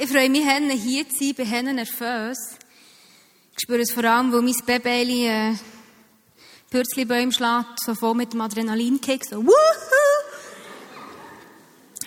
Ich 0.00 0.08
freue 0.10 0.30
mich, 0.30 0.46
Henne 0.46 0.74
hier 0.74 1.08
zu 1.08 1.16
sein, 1.18 1.34
bin 1.34 1.46
Henne 1.46 1.74
nervös. 1.74 2.38
Ich 3.52 3.62
spüre 3.62 3.80
es 3.80 3.90
vor 3.90 4.04
allem, 4.04 4.32
weil 4.32 4.42
mein 4.42 4.54
Baby 4.64 5.26
äh, 5.26 5.54
Pürzli-Bäume 6.70 7.32
schlägt, 7.32 7.80
so 7.84 7.96
voll 7.96 8.14
mit 8.14 8.32
dem 8.32 8.40
Adrenalinkick, 8.40 9.24
so 9.24 9.44
wuhu! 9.44 9.52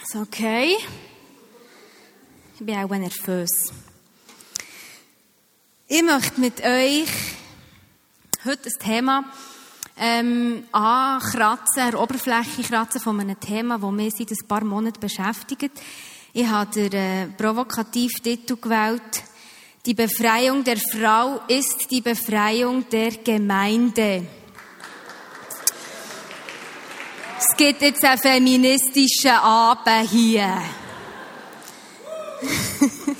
So, 0.06 0.20
okay. 0.20 0.78
Ich 2.58 2.66
bin 2.66 2.76
auch 2.78 2.90
nervös. 2.90 3.74
Ich 5.89 6.03
möchte 6.03 6.39
mit 6.39 6.63
euch 6.63 7.10
heute 8.46 8.63
das 8.63 8.73
Thema 8.76 9.26
ähm, 9.97 10.63
ankratzen, 10.71 11.83
an 11.83 11.92
der 11.92 11.99
Oberfläche 11.99 12.63
kratzen 12.63 13.01
von 13.01 13.19
einem 13.19 13.37
Thema, 13.37 13.79
das 13.79 13.92
mich 13.92 14.13
seit 14.17 14.31
ein 14.31 14.47
paar 14.47 14.63
Monaten 14.63 15.01
beschäftigt. 15.01 15.71
Ich 16.34 16.48
habe 16.48 16.72
den 16.72 16.94
äh, 16.94 17.27
Provokativtitel 17.27 18.55
gewählt. 18.55 19.24
Die 19.86 19.94
Befreiung 19.94 20.64
der 20.64 20.78
Frau 20.78 21.42
ist 21.50 21.92
die 21.92 22.00
Befreiung 22.00 22.88
der 22.90 23.12
Gemeinde. 23.12 24.26
Es 27.38 27.58
gibt 27.58 27.82
jetzt 27.82 28.05
einen 28.05 28.18
feministischen 28.18 29.32
Abend 29.32 30.10
hier. 30.10 30.62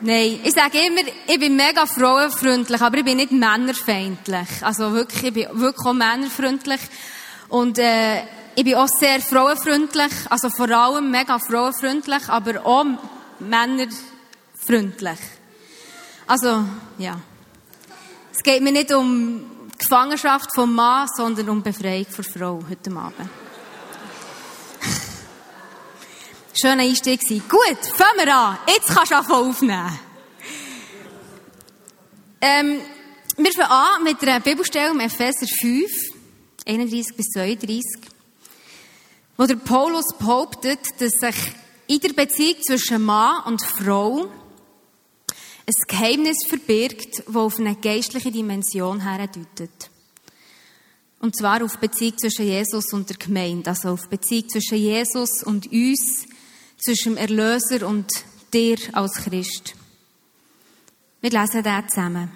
Nein, 0.00 0.40
ich 0.44 0.52
sage 0.52 0.78
immer, 0.86 1.00
ich 1.26 1.40
bin 1.40 1.56
mega 1.56 1.86
frauenfreundlich, 1.86 2.80
aber 2.80 2.98
ich 2.98 3.04
bin 3.04 3.16
nicht 3.16 3.32
männerfeindlich. 3.32 4.48
Also 4.60 4.92
wirklich, 4.92 5.24
ich 5.24 5.32
bin 5.32 5.48
wirklich 5.60 5.86
auch 5.86 5.92
männerfreundlich. 5.92 6.82
Und 7.48 7.80
äh, 7.80 8.22
ich 8.56 8.64
bin 8.64 8.74
auch 8.74 8.88
sehr 8.88 9.20
frauenfreundlich, 9.20 10.12
also 10.30 10.48
vor 10.48 10.70
allem 10.70 11.10
mega 11.10 11.38
frauenfreundlich, 11.38 12.26
aber 12.28 12.64
auch 12.64 12.86
männerfreundlich. 13.38 15.18
Also, 16.26 16.64
ja. 16.96 17.20
Es 18.32 18.42
geht 18.42 18.62
mir 18.62 18.72
nicht 18.72 18.90
um 18.94 19.44
die 19.72 19.78
Gefangenschaft 19.78 20.48
vom 20.54 20.74
Mann, 20.74 21.06
sondern 21.14 21.50
um 21.50 21.62
Befreiung 21.62 22.06
der 22.16 22.24
Frau 22.24 22.64
heute 22.68 22.90
Abend. 22.92 23.30
Schöner 26.58 26.82
Einstieg 26.84 27.20
gewesen. 27.20 27.42
Gut, 27.50 27.78
fangen 27.94 28.24
wir 28.24 28.34
an. 28.34 28.58
Jetzt 28.68 28.88
kannst 28.88 29.12
du 29.12 29.16
anfangen 29.16 29.50
aufnehmen. 29.50 29.98
Ähm, 32.40 32.80
wir 33.36 33.52
fangen 33.52 33.70
an 33.70 34.02
mit 34.02 34.22
einer 34.22 34.40
Bibelstelle 34.40 34.92
im 34.92 35.00
Epheser 35.00 35.46
5, 35.60 35.90
31 36.66 37.16
bis 37.16 37.26
32, 37.34 38.15
wo 39.36 39.46
der 39.46 39.56
Paulus 39.56 40.06
behauptet, 40.18 40.80
dass 40.98 41.12
sich 41.12 41.52
in 41.86 42.00
der 42.00 42.12
Beziehung 42.12 42.56
zwischen 42.62 43.04
Mann 43.04 43.44
und 43.44 43.62
Frau 43.62 44.28
ein 45.66 45.74
Geheimnis 45.88 46.38
verbirgt, 46.46 47.24
das 47.26 47.36
auf 47.36 47.58
eine 47.58 47.76
geistliche 47.76 48.30
Dimension 48.30 49.00
herdeutet. 49.00 49.90
Und 51.18 51.36
zwar 51.36 51.64
auf 51.64 51.78
Beziehung 51.78 52.18
zwischen 52.18 52.46
Jesus 52.46 52.92
und 52.92 53.08
der 53.08 53.16
Gemeinde, 53.16 53.70
also 53.70 53.90
auf 53.90 54.08
Beziehung 54.08 54.48
zwischen 54.48 54.78
Jesus 54.78 55.42
und 55.42 55.66
uns, 55.72 56.26
zwischen 56.78 57.14
dem 57.14 57.18
Erlöser 57.18 57.86
und 57.86 58.06
dir 58.52 58.76
als 58.92 59.14
Christ. 59.14 59.74
Wir 61.20 61.30
lesen 61.30 61.62
das 61.62 61.86
zusammen. 61.88 62.30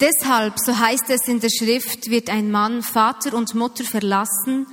Deshalb, 0.00 0.58
so 0.58 0.78
heißt 0.78 1.08
es 1.08 1.26
in 1.28 1.40
der 1.40 1.50
Schrift, 1.50 2.10
wird 2.10 2.30
ein 2.30 2.50
Mann 2.50 2.82
Vater 2.82 3.34
und 3.34 3.54
Mutter 3.54 3.84
verlassen 3.84 4.66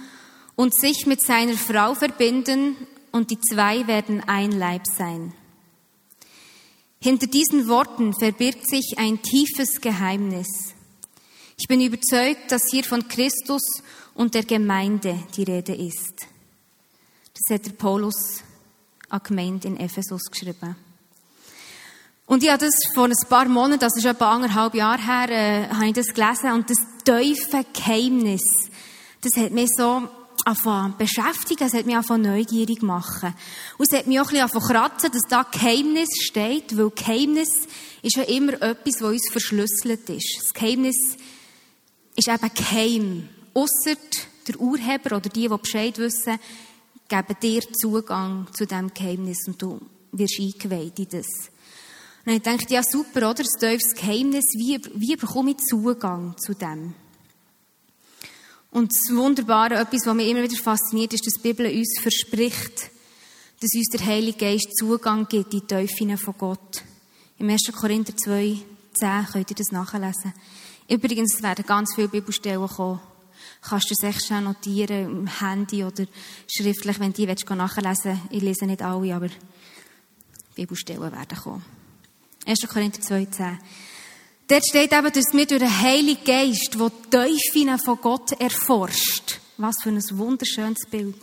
und 0.56 0.76
sich 0.76 1.06
mit 1.06 1.22
seiner 1.22 1.58
Frau 1.58 1.96
verbinden 1.96 2.76
und 3.12 3.32
die 3.32 3.40
zwei 3.40 3.88
werden 3.88 4.24
ein 4.28 4.52
Leib 4.52 4.84
sein. 4.86 5.34
Hinter 7.00 7.28
diesen 7.28 7.68
Worten 7.68 8.14
verbirgt 8.14 8.68
sich 8.68 8.96
ein 8.98 9.22
tiefes 9.22 9.80
Geheimnis. 9.82 10.48
Ich 11.58 11.68
bin 11.68 11.80
überzeugt, 11.80 12.52
dass 12.52 12.64
hier 12.70 12.84
von 12.84 13.08
Christus 13.08 13.62
und 14.14 14.34
der 14.34 14.44
Gemeinde 14.44 15.20
die 15.36 15.44
Rede 15.44 15.76
ist. 15.76 16.26
Das 17.34 17.56
hat 17.56 17.66
der 17.66 17.74
Paulus 17.74 18.42
an 19.10 19.38
in 19.38 19.78
Ephesus 19.78 20.24
geschrieben. 20.32 20.76
Und 22.26 22.44
ich 22.44 22.50
habe 22.50 22.66
das 22.66 22.74
vor 22.94 23.06
ein 23.06 23.30
paar 23.30 23.48
Monaten, 23.48 23.80
das 23.80 23.96
ist 23.98 24.06
etwa 24.06 24.34
anderthalb 24.34 24.74
Jahre 24.74 25.06
her, 25.06 25.30
äh, 25.30 25.70
habe 25.70 25.88
ich 25.88 25.94
das 25.94 26.08
gelesen 26.08 26.54
und 26.54 26.70
das 26.70 26.78
tiefe 27.04 27.66
Geheimnis, 27.72 28.42
das 29.22 29.42
hat 29.42 29.52
mich 29.52 29.70
so 29.78 30.10
anfangen 30.46 30.96
beschäftigen, 30.98 31.68
es 31.68 31.74
hat 31.74 31.86
mich 31.86 31.96
einfach 31.96 32.18
neugierig 32.18 32.82
machen. 32.82 33.34
Und 33.78 33.92
es 33.92 33.98
hat 33.98 34.08
mich 34.08 34.20
auch 34.20 34.32
ein 34.32 34.48
bisschen 34.48 34.62
kratzen, 34.62 35.12
dass 35.12 35.24
da 35.28 35.44
Geheimnis 35.44 36.10
steht, 36.22 36.78
weil 36.78 36.92
Geheimnis 36.92 37.50
ist 38.02 38.16
ja 38.16 38.24
immer 38.24 38.54
etwas, 38.54 39.02
was 39.02 39.12
uns 39.12 39.32
verschlüsselt 39.32 40.10
ist. 40.10 40.38
Das 40.40 40.54
Geheimnis 40.54 41.18
ist 42.16 42.28
eben 42.28 42.52
geheim. 42.54 43.30
Ausser 43.54 43.98
der 44.48 44.60
Urheber 44.60 45.18
oder 45.18 45.30
die, 45.30 45.48
die 45.48 45.58
Bescheid 45.58 45.98
wissen, 45.98 46.40
geben 47.08 47.36
dir 47.42 47.62
Zugang 47.74 48.48
zu 48.54 48.68
diesem 48.68 48.94
Geheimnis 48.94 49.48
und 49.48 49.62
du 49.62 49.82
wirst 50.12 50.40
eingeweiht 50.40 51.00
in 51.00 51.10
das. 51.10 51.28
Und 52.26 52.34
ich 52.34 52.42
dachte, 52.42 52.74
ja 52.74 52.82
super, 52.84 53.30
oder? 53.30 53.44
Das 53.44 53.60
tiefes 53.60 53.94
Geheimnis, 53.96 54.46
wie, 54.58 54.80
wie 54.96 55.16
bekomme 55.16 55.52
ich 55.52 55.58
Zugang 55.58 56.36
zu 56.38 56.54
dem? 56.54 56.94
Und 58.76 58.92
das 58.92 59.16
Wunderbare, 59.16 59.76
etwas, 59.76 60.06
was 60.06 60.14
mich 60.14 60.28
immer 60.28 60.44
wieder 60.44 60.62
fasziniert, 60.62 61.14
ist, 61.14 61.26
dass 61.26 61.36
die 61.36 61.48
Bibel 61.48 61.66
uns 61.66 61.98
verspricht, 61.98 62.92
dass 63.62 63.74
uns 63.74 63.88
der 63.94 64.06
Heilige 64.06 64.38
Geist 64.38 64.76
Zugang 64.78 65.30
gibt 65.30 65.54
in 65.54 65.62
die 65.62 65.66
Teufeln 65.66 66.18
von 66.18 66.36
Gott. 66.38 66.84
Im 67.40 67.50
1. 67.50 67.72
Korinther 67.74 68.18
2, 68.18 68.58
10 68.96 69.28
könnt 69.32 69.50
ihr 69.50 69.56
das 69.56 69.72
nachlesen. 69.72 70.34
Übrigens 70.90 71.42
werden 71.42 71.64
ganz 71.66 71.96
viele 71.96 72.10
Bibelstellen 72.10 72.68
kommen. 72.68 73.00
Kannst 73.62 73.90
du 73.90 73.96
das 73.98 74.10
echt 74.10 74.26
schnell 74.26 74.42
notieren, 74.42 75.20
im 75.20 75.28
Handy 75.28 75.86
oder 75.86 76.06
schriftlich, 76.46 77.00
wenn 77.00 77.14
du 77.14 77.26
die 77.26 77.56
nachlesen 77.56 78.04
willst. 78.12 78.22
Ich 78.30 78.42
lese 78.42 78.66
nicht 78.66 78.82
alle, 78.82 79.16
aber 79.16 79.30
Bibelstellen 80.54 81.14
werden 81.14 81.38
kommen. 81.42 81.64
1. 82.46 82.60
Korinther 82.68 83.00
2, 83.00 83.26
10. 83.28 83.58
Dort 84.48 84.68
steht 84.68 84.94
eben, 84.94 85.12
dass 85.12 85.34
wir 85.34 85.46
durch 85.48 85.60
den 85.60 85.82
Heiligen 85.82 86.24
Geist, 86.24 86.76
der 86.76 86.92
die 87.30 87.38
Tiefen 87.38 87.80
von 87.80 88.00
Gott 88.00 88.32
erforscht. 88.34 89.40
Was 89.58 89.76
für 89.82 89.90
ein 89.90 90.02
wunderschönes 90.12 90.86
Bild. 90.90 91.18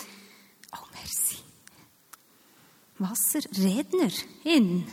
Oh, 0.74 0.86
merci. 0.92 1.36
Wasserredner 2.98 4.10
in 4.42 4.86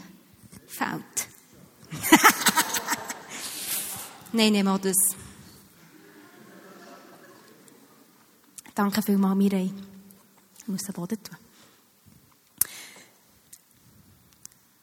Feld. 0.67 1.27
Nein, 4.31 4.51
nehmen 4.51 4.67
wir 4.67 4.77
das. 4.77 5.15
Danke 8.75 9.01
vielmals, 9.01 9.37
Mireille. 9.37 9.73
Ich 10.59 10.67
muss 10.67 10.83
den 10.83 10.93
Boden 10.93 11.17
tun. 11.23 11.37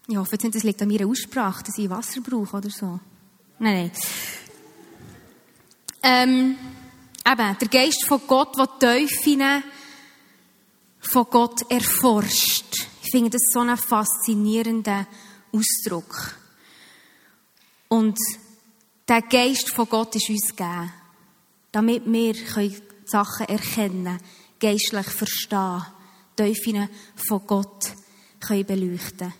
Ich 0.08 0.16
hoffe 0.16 0.36
jetzt 0.36 0.54
das 0.54 0.64
liegt 0.64 0.82
an 0.82 0.88
meiner 0.88 1.06
Aussprache, 1.06 1.62
dass 1.62 1.78
ich 1.78 1.88
Wasser 1.88 2.20
brauche 2.20 2.56
oder 2.56 2.70
so. 2.70 2.98
Nein, 3.58 3.90
nein. 3.90 3.92
Ähm, 6.02 6.56
eben, 7.26 7.58
der 7.58 7.68
Geist 7.68 8.06
von 8.06 8.20
Gott, 8.26 8.56
der 8.58 8.66
die 8.66 9.06
Teufeln 9.06 9.64
von 11.00 11.26
Gott 11.30 11.70
erforscht. 11.70 12.86
Ich 13.02 13.10
finde 13.10 13.30
das 13.30 13.52
so 13.52 13.60
einen 13.60 13.76
faszinierenden 13.76 15.06
Ausdruck. 15.52 16.36
Und 17.88 18.18
der 19.08 19.22
Geist 19.22 19.70
von 19.70 19.88
Gott 19.88 20.14
ist 20.16 20.28
uns 20.28 20.48
gegeben, 20.50 20.92
damit 21.72 22.02
wir 22.04 22.34
Sachen 23.06 23.46
erkennen, 23.46 24.18
geistlich 24.60 25.06
verstehen, 25.06 25.86
Teufeln 26.36 26.90
von 27.14 27.46
Gott 27.46 27.94
können 28.40 28.66
beleuchten 28.66 29.32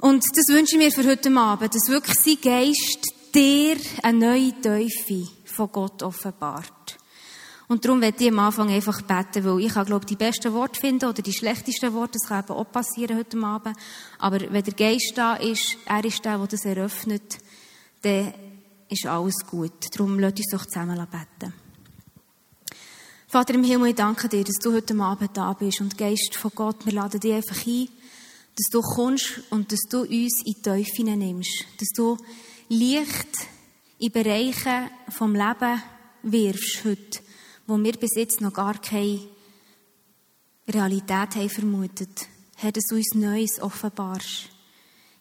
und 0.00 0.24
das 0.34 0.54
wünsche 0.54 0.76
ich 0.76 0.82
mir 0.82 0.92
für 0.92 1.08
heute 1.08 1.34
Abend, 1.36 1.74
dass 1.74 1.88
wirklich 1.88 2.18
sein 2.18 2.38
Geist 2.40 3.06
dir 3.34 3.76
eine 4.02 4.18
neue 4.18 4.60
Teufel 4.60 5.28
von 5.44 5.72
Gott 5.72 6.02
offenbart. 6.02 6.98
Und 7.68 7.84
darum 7.84 8.00
werde 8.00 8.24
ich 8.24 8.30
am 8.30 8.38
Anfang 8.38 8.70
einfach 8.70 9.02
beten, 9.02 9.44
weil 9.44 9.60
ich 9.60 9.74
glaube 9.74 10.06
die 10.06 10.16
besten 10.16 10.54
Worte 10.54 10.80
finden 10.80 11.04
oder 11.04 11.20
die 11.20 11.34
schlechtesten 11.34 11.92
Worte, 11.92 12.18
das 12.18 12.28
kann 12.28 12.42
eben 12.44 12.54
auch 12.54 12.72
passieren 12.72 13.18
heute 13.18 13.38
Abend. 13.42 13.76
Aber 14.18 14.40
wenn 14.40 14.64
der 14.64 14.74
Geist 14.74 15.12
da 15.16 15.34
ist, 15.34 15.76
er 15.84 16.04
ist 16.04 16.24
der, 16.24 16.38
der 16.38 16.46
das 16.46 16.64
eröffnet, 16.64 17.38
dann 18.00 18.32
ist 18.88 19.04
alles 19.04 19.46
gut. 19.46 19.94
Darum 19.94 20.18
lasst 20.18 20.38
uns 20.38 20.50
doch 20.50 20.64
zusammen 20.64 20.96
beten. 20.96 21.52
Vater 23.26 23.52
im 23.52 23.64
Himmel, 23.64 23.90
ich 23.90 23.96
danke 23.96 24.26
dir, 24.26 24.42
dass 24.42 24.56
du 24.56 24.72
heute 24.72 24.98
Abend 24.98 25.36
da 25.36 25.52
bist 25.52 25.82
und 25.82 25.98
Geist 25.98 26.34
von 26.34 26.50
Gott, 26.54 26.86
wir 26.86 26.94
laden 26.94 27.20
dich 27.20 27.34
einfach 27.34 27.66
ein, 27.66 27.88
dass 28.58 28.70
du 28.72 28.80
kommst 28.82 29.40
und 29.50 29.70
dass 29.70 29.82
du 29.88 30.00
uns 30.00 30.42
in 30.44 30.54
die 30.54 30.62
Teufel 30.62 31.16
nimmst. 31.16 31.64
Dass 31.78 31.88
du 31.94 32.18
Licht 32.68 33.46
in 34.00 34.10
Bereiche 34.10 34.90
vom 35.10 35.34
Leben 35.34 35.80
wirfst 36.24 36.84
heute, 36.84 37.20
wo 37.68 37.78
wir 37.78 37.92
bis 37.92 38.16
jetzt 38.16 38.40
noch 38.40 38.52
gar 38.52 38.80
keine 38.80 39.20
Realität 40.68 41.36
haben 41.36 41.48
vermutet 41.48 42.28
Herr, 42.60 42.72
dass 42.72 42.86
du 42.86 42.96
uns 42.96 43.14
Neues 43.14 43.62
offenbarst. 43.62 44.48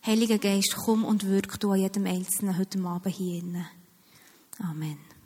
Heiliger 0.04 0.40
Geist, 0.40 0.76
komm 0.76 1.06
und 1.06 1.28
wirk 1.28 1.60
du 1.60 1.70
an 1.70 1.82
jedem 1.82 2.08
Einzelnen 2.08 2.58
heute 2.58 2.80
Abend 2.80 3.16
hier. 3.16 3.44
Amen. 4.58 5.17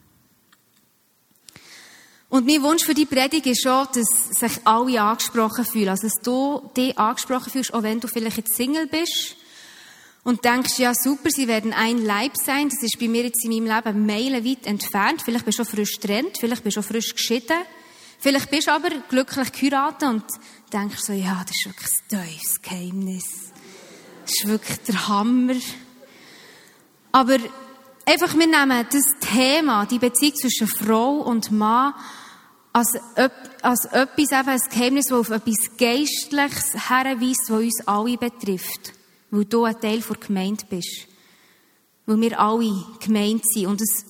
Und 2.32 2.48
mein 2.48 2.64
Wunsch 2.64 2.86
für 2.86 2.94
die 2.94 3.06
Predigt 3.06 3.46
ist 3.46 3.62
schon, 3.62 3.86
dass 3.94 4.40
sich 4.40 4.66
alle 4.66 5.02
angesprochen 5.02 5.66
fühlen. 5.66 5.90
Also, 5.90 6.08
dass 6.08 6.16
du 6.24 6.72
dich 6.78 6.98
angesprochen 6.98 7.52
fühlst, 7.52 7.74
auch 7.74 7.84
wenn 7.84 8.00
du 8.00 8.08
vielleicht 8.08 8.38
jetzt 8.38 8.56
Single 8.56 8.88
bist 8.88 9.36
und 10.24 10.46
denkst, 10.46 10.80
ja 10.80 10.94
super, 10.96 11.30
sie 11.30 11.50
werden 11.50 11.74
ein 11.74 11.98
Leib 12.06 12.38
sein. 12.38 12.70
Das 12.70 12.82
ist 12.84 12.98
bei 12.98 13.10
mir 13.10 13.26
jetzt 13.26 13.44
in 13.44 13.52
meinem 13.52 13.76
Leben 13.76 14.06
meilenweit 14.06 14.66
entfernt. 14.66 15.24
Vielleicht 15.26 15.44
bist 15.44 15.60
du 15.60 15.66
schon 15.66 15.76
frisch 15.76 16.00
getrennt, 16.00 16.38
vielleicht 16.40 16.64
bist 16.64 16.78
du 16.78 16.82
schon 16.82 16.90
frisch 16.90 17.14
geschieden. 17.14 17.58
Vielleicht 18.18 18.50
bist 18.50 18.68
du 18.68 18.72
aber 18.72 18.92
glücklich 19.10 19.52
geheiratet 19.52 20.08
und 20.08 20.24
denkst 20.72 21.02
so, 21.02 21.12
ja, 21.12 21.44
das 21.46 21.52
ist 21.52 21.66
wirklich 21.66 21.92
ein 22.12 22.30
tiefes 22.30 22.62
Geheimnis. 22.62 23.26
Das 24.24 24.32
ist 24.32 24.48
wirklich 24.48 24.78
der 24.88 25.08
Hammer. 25.10 25.56
Aber 27.12 27.38
einfach, 28.06 28.34
wir 28.38 28.48
nehmen 28.48 28.86
das 28.90 29.04
Thema, 29.20 29.86
die 29.86 30.00
Beziehung 30.00 30.36
zwischen 30.36 30.68
Frau 30.68 31.16
und 31.16 31.52
Mann, 31.52 31.94
als, 32.74 32.98
als 33.62 33.86
etwas, 33.86 34.32
eben 34.32 34.50
ein 34.50 34.60
Geheimnis, 34.70 35.06
das 35.08 35.18
auf 35.18 35.30
etwas 35.30 35.78
Geistliches 35.78 36.90
herweist, 36.90 37.42
das 37.48 37.58
uns 37.58 37.88
alle 37.88 38.18
betrifft. 38.18 38.94
Weil 39.30 39.46
du 39.46 39.64
ein 39.64 39.80
Teil 39.80 40.00
der 40.00 40.18
Gemeinde 40.18 40.66
bist. 40.70 41.08
Weil 42.06 42.22
wir 42.22 42.40
alle 42.40 42.86
gemeint 43.00 43.44
sind. 43.46 43.68
Und 43.68 43.82
es, 43.82 44.06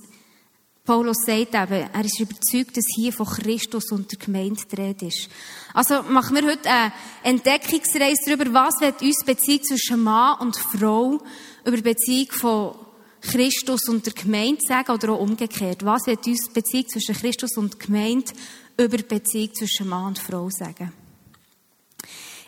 Paulus 0.86 1.18
sagt 1.26 1.54
eben, 1.54 1.90
er 1.94 2.06
ist 2.06 2.20
überzeugt, 2.20 2.78
dass 2.78 2.86
hier 2.96 3.14
von 3.14 3.28
Christus 3.28 3.92
und 3.92 4.12
der 4.12 4.20
Gemeinde 4.20 4.62
die 4.72 4.76
Rede 4.76 5.08
ist. 5.08 5.30
Also 5.74 6.04
machen 6.04 6.36
wir 6.36 6.44
heute 6.44 6.70
eine 6.70 6.94
Entdeckungsreise 7.24 8.22
darüber, 8.26 8.54
was 8.54 8.82
wird 8.82 9.02
uns 9.02 9.24
Beziehung 9.24 9.64
zwischen 9.64 10.04
Mann 10.04 10.40
und 10.40 10.58
Frau 10.58 11.20
über 11.66 11.82
Beziehung 11.82 12.32
von 12.32 12.76
Christus 13.22 13.88
und 13.88 14.06
der 14.06 14.14
Gemeinde 14.14 14.60
sagen 14.68 14.92
oder 14.92 15.14
auch 15.14 15.20
umgekehrt. 15.20 15.86
Was 15.86 16.08
wird 16.08 16.26
uns 16.26 16.48
die 16.48 16.54
Beziehung 16.54 16.88
zwischen 16.90 17.16
Christus 17.16 17.56
und 17.58 17.80
Gemeinde 17.80 18.32
über 18.78 18.98
die 18.98 19.04
Beziehung 19.04 19.54
zwischen 19.54 19.88
Mann 19.88 20.08
und 20.08 20.20
Frau 20.20 20.50
sagen? 20.50 20.92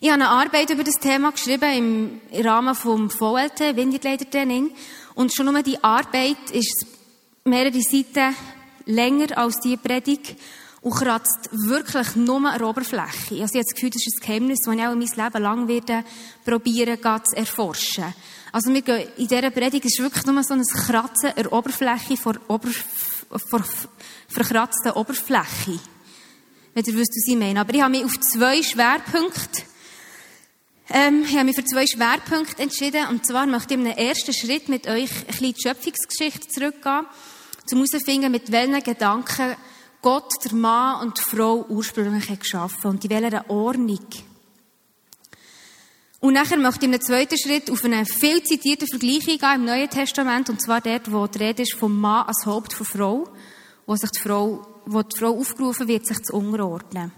Ich 0.02 0.12
habe 0.12 0.22
eine 0.22 0.30
Arbeit 0.30 0.70
über 0.70 0.84
das 0.84 0.96
Thema 0.96 1.32
geschrieben 1.32 2.20
im 2.32 2.46
Rahmen 2.46 2.76
vom 2.76 3.10
VLT, 3.10 3.76
Windigleitertraining. 3.76 4.72
Und 5.16 5.34
schon 5.34 5.46
nur 5.46 5.64
die 5.64 5.82
Arbeit 5.82 6.52
ist 6.52 6.86
mehrere 7.46 7.82
Seiten 7.82 8.36
länger 8.86 9.38
als 9.38 9.60
die 9.62 9.78
Predigt 9.78 10.36
und 10.82 10.94
kratzt 10.94 11.50
wirklich 11.52 12.18
nur 12.18 12.42
der 12.52 12.68
Oberfläche. 12.68 13.42
Also 13.42 13.54
ich 13.54 13.54
habe 13.54 13.64
das 13.64 13.74
Gefühl, 13.74 13.92
das 13.92 14.06
ist 14.06 14.22
ein 14.22 14.28
Geheimnis, 14.28 14.60
das 14.66 14.76
ich 14.76 14.82
auch 14.82 14.96
mein 14.96 15.00
Leben 15.00 15.44
lang 15.44 15.68
werde 15.70 16.04
probieren, 16.44 16.98
zu 17.24 17.38
erforschen. 17.38 18.14
Also 18.54 18.72
wir 18.72 18.84
gehen 18.84 19.08
in 19.18 19.28
dieser 19.28 19.50
Predigt 19.50 19.84
ist 19.84 20.00
wirklich 20.00 20.26
nur 20.26 20.44
so 20.44 20.54
ein 20.54 20.64
Kratzen 20.64 21.32
der 21.36 21.52
Oberfläche 21.52 22.16
vor, 22.16 22.36
Ober, 22.48 22.70
vor 23.50 23.64
verkratzten 24.28 24.92
Oberfläche. 24.92 25.80
Wenn 26.76 26.86
ihr 26.86 26.96
wisst, 26.96 27.18
was 27.18 27.28
ich 27.28 27.36
meine. 27.36 27.60
Aber 27.60 27.74
ich 27.74 27.82
habe 27.82 27.92
mich 27.92 28.06
auf 28.06 28.20
zwei 28.20 28.62
Schwerpunkte 28.62 29.64
ähm, 30.90 31.24
ich 31.24 31.34
habe 31.34 31.46
mich 31.46 31.56
für 31.56 31.66
zwei 31.66 31.88
Schwerpunkte 31.88 32.62
entschieden. 32.62 33.08
Und 33.10 33.26
zwar 33.26 33.48
möchte 33.48 33.74
ich 33.74 33.80
in 33.80 33.88
einem 33.88 33.98
ersten 33.98 34.34
Schritt 34.34 34.70
mit 34.70 34.86
euch 34.86 35.10
ein 35.12 35.26
bisschen 35.26 35.54
die 35.54 35.62
Schöpfungsgeschichte 35.62 36.48
zurückgehen, 36.50 37.08
um 37.72 37.78
herauszufinden, 37.78 38.32
mit 38.32 38.52
welchen 38.52 38.84
Gedanken 38.84 39.56
Gott, 40.04 40.32
der 40.44 40.54
Mann 40.54 41.02
und 41.02 41.18
die 41.18 41.22
Frau 41.22 41.66
ursprünglich 41.68 42.40
geschaffen 42.40 42.92
und 42.92 43.04
in 43.04 43.10
welcher 43.10 43.50
Ordnung. 43.50 44.06
Und 46.24 46.36
nachher 46.36 46.58
möchte 46.58 46.86
ich 46.86 46.88
in 46.88 46.94
einem 46.94 47.02
zweiten 47.02 47.38
Schritt 47.38 47.70
auf 47.70 47.84
einen 47.84 48.06
viel 48.06 48.42
zitierten 48.42 48.88
Vergleich 48.88 49.28
eingehen 49.28 49.56
im 49.56 49.66
Neuen 49.66 49.90
Testament, 49.90 50.50
und 50.50 50.62
zwar 50.62 50.80
dort, 50.80 51.12
wo 51.12 51.28
die 51.28 51.38
Rede 51.38 51.64
ist 51.64 51.74
vom 51.74 52.00
Mann 52.00 52.26
als 52.26 52.46
Haupt 52.46 52.80
der 52.80 52.86
Frau, 52.86 53.28
wo 53.86 53.96
sich 53.98 54.10
die 54.10 54.22
Frau, 54.22 54.66
wo 54.86 55.02
die 55.02 55.18
Frau 55.18 55.38
aufgerufen 55.38 55.90
wird, 55.90 56.08
sich 56.08 56.24
zu 56.24 56.36
unterordnen. 56.36 57.12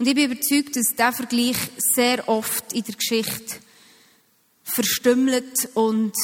Und 0.00 0.08
ich 0.08 0.16
bin 0.16 0.32
überzeugt, 0.32 0.74
dass 0.74 0.96
dieser 0.96 1.12
Vergleich 1.12 1.56
sehr 1.76 2.28
oft 2.28 2.72
in 2.72 2.82
der 2.82 2.96
Geschichte 2.96 3.54
verstümmelt 4.64 5.68
und 5.74 6.14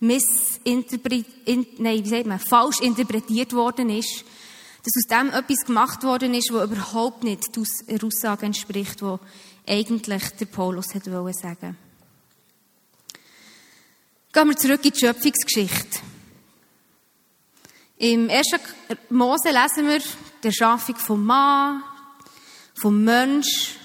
missinterpretiert, 0.00 1.80
nein, 1.80 2.04
wie 2.04 2.08
sagt 2.10 2.26
man, 2.26 2.38
falsch 2.38 2.82
interpretiert 2.82 3.54
worden 3.54 3.88
ist, 3.88 4.26
dass 4.84 4.92
aus 4.94 5.18
dem 5.18 5.32
etwas 5.32 5.64
gemacht 5.64 6.04
worden 6.04 6.34
ist, 6.34 6.52
was 6.52 6.70
überhaupt 6.70 7.24
nicht 7.24 7.48
der 7.56 8.04
Aussage 8.04 8.44
entspricht, 8.44 9.00
die 9.00 9.16
eigentlich 9.68 10.22
der 10.40 10.46
Paulus 10.46 10.94
hat 10.94 11.10
wollen 11.10 11.34
sagen. 11.34 11.76
Gehen 14.32 14.48
wir 14.48 14.56
zurück 14.56 14.84
in 14.84 14.92
die 14.92 14.98
Schöpfungsgeschichte. 14.98 16.00
Im 17.98 18.30
1. 18.30 18.46
Mose 19.10 19.50
lesen 19.50 19.88
wir 19.88 20.00
die 20.42 20.52
Schaffung 20.52 20.96
vom 20.96 21.24
Mann, 21.24 21.82
vom 22.80 23.02
Mensch 23.02 23.76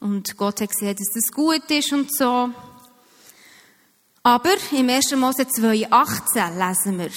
und 0.00 0.36
Gott 0.36 0.60
hat 0.60 0.70
gesehen, 0.70 0.96
dass 0.96 1.12
das 1.14 1.32
gut 1.32 1.70
ist 1.70 1.92
und 1.92 2.14
so. 2.14 2.50
Aber 4.22 4.54
im 4.72 4.88
1. 4.88 5.12
Mose 5.16 5.42
2,18 5.42 6.68
lesen 6.68 6.98
wir. 6.98 7.10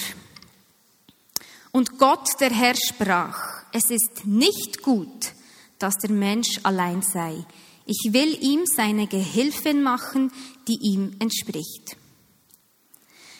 Und 1.72 1.98
Gott, 1.98 2.28
der 2.40 2.50
Herr, 2.50 2.74
sprach, 2.74 3.62
es 3.72 3.90
ist 3.90 4.24
nicht 4.24 4.82
gut, 4.82 5.32
dass 5.78 5.94
der 5.96 6.10
Mensch 6.10 6.60
allein 6.62 7.02
sei. 7.02 7.44
Ich 7.90 8.12
will 8.12 8.36
ihm 8.42 8.66
seine 8.66 9.06
Gehilfin 9.06 9.82
machen, 9.82 10.30
die 10.68 10.78
ihm 10.82 11.16
entspricht. 11.20 11.96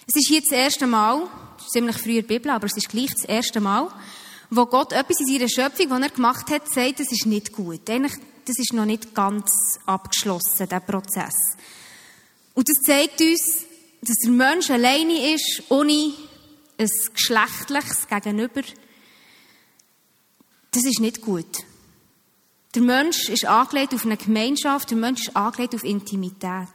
Es 0.07 0.17
ist 0.17 0.29
hier 0.29 0.41
das 0.41 0.53
erste 0.53 0.87
Mal, 0.87 1.29
ziemlich 1.71 1.99
früher 1.99 2.23
Bibel, 2.23 2.51
aber 2.51 2.65
es 2.65 2.79
ist 2.79 2.89
gleich 2.89 3.11
das 3.11 3.27
erste 3.27 3.61
Mal, 3.61 3.91
wo 4.49 4.65
Gott 4.65 4.95
etwas 4.95 5.21
in 5.21 5.27
seiner 5.27 5.51
Schöpfung, 5.51 5.91
was 5.91 6.01
er 6.01 6.09
gemacht 6.09 6.51
hat, 6.51 6.63
sagt, 6.73 7.01
das 7.01 7.13
ist 7.13 7.27
nicht 7.27 7.53
gut. 7.53 7.91
Eigentlich, 7.91 8.15
das 8.47 8.59
ist 8.59 8.73
noch 8.73 8.87
nicht 8.87 9.15
ganz 9.15 9.51
abgeschlossen, 9.85 10.67
der 10.67 10.81
Prozess. 10.81 11.37
Und 12.55 12.71
das 12.71 12.79
zeigt 12.87 13.21
uns, 13.21 13.67
dass 14.01 14.17
der 14.25 14.31
Mensch 14.31 14.71
alleine 14.71 15.35
ist, 15.35 15.63
ohne 15.69 16.15
ein 16.79 16.89
geschlechtliches 17.13 18.09
Gegenüber. 18.09 18.63
Das 20.71 20.85
ist 20.85 21.01
nicht 21.01 21.21
gut. 21.21 21.68
Der 22.75 22.83
Mensch 22.83 23.29
ist 23.29 23.47
angelegt 23.47 23.95
auf 23.95 24.05
eine 24.05 24.17
Gemeinschaft, 24.17 24.91
der 24.91 24.99
Mensch 24.99 25.29
ist 25.29 25.37
angelegt 25.37 25.75
auf 25.75 25.85
Intimität. 25.85 26.69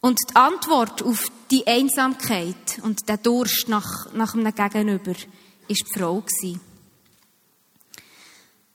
Und 0.00 0.18
die 0.30 0.36
Antwort 0.36 1.02
auf 1.02 1.30
die 1.50 1.66
Einsamkeit 1.66 2.80
und 2.82 3.08
den 3.08 3.22
Durst 3.22 3.68
nach, 3.68 4.12
nach 4.14 4.34
einem 4.34 4.54
Gegenüber 4.54 5.12
ist 5.68 5.84
die 5.86 5.98
Frau 5.98 6.20
gewesen. 6.20 6.60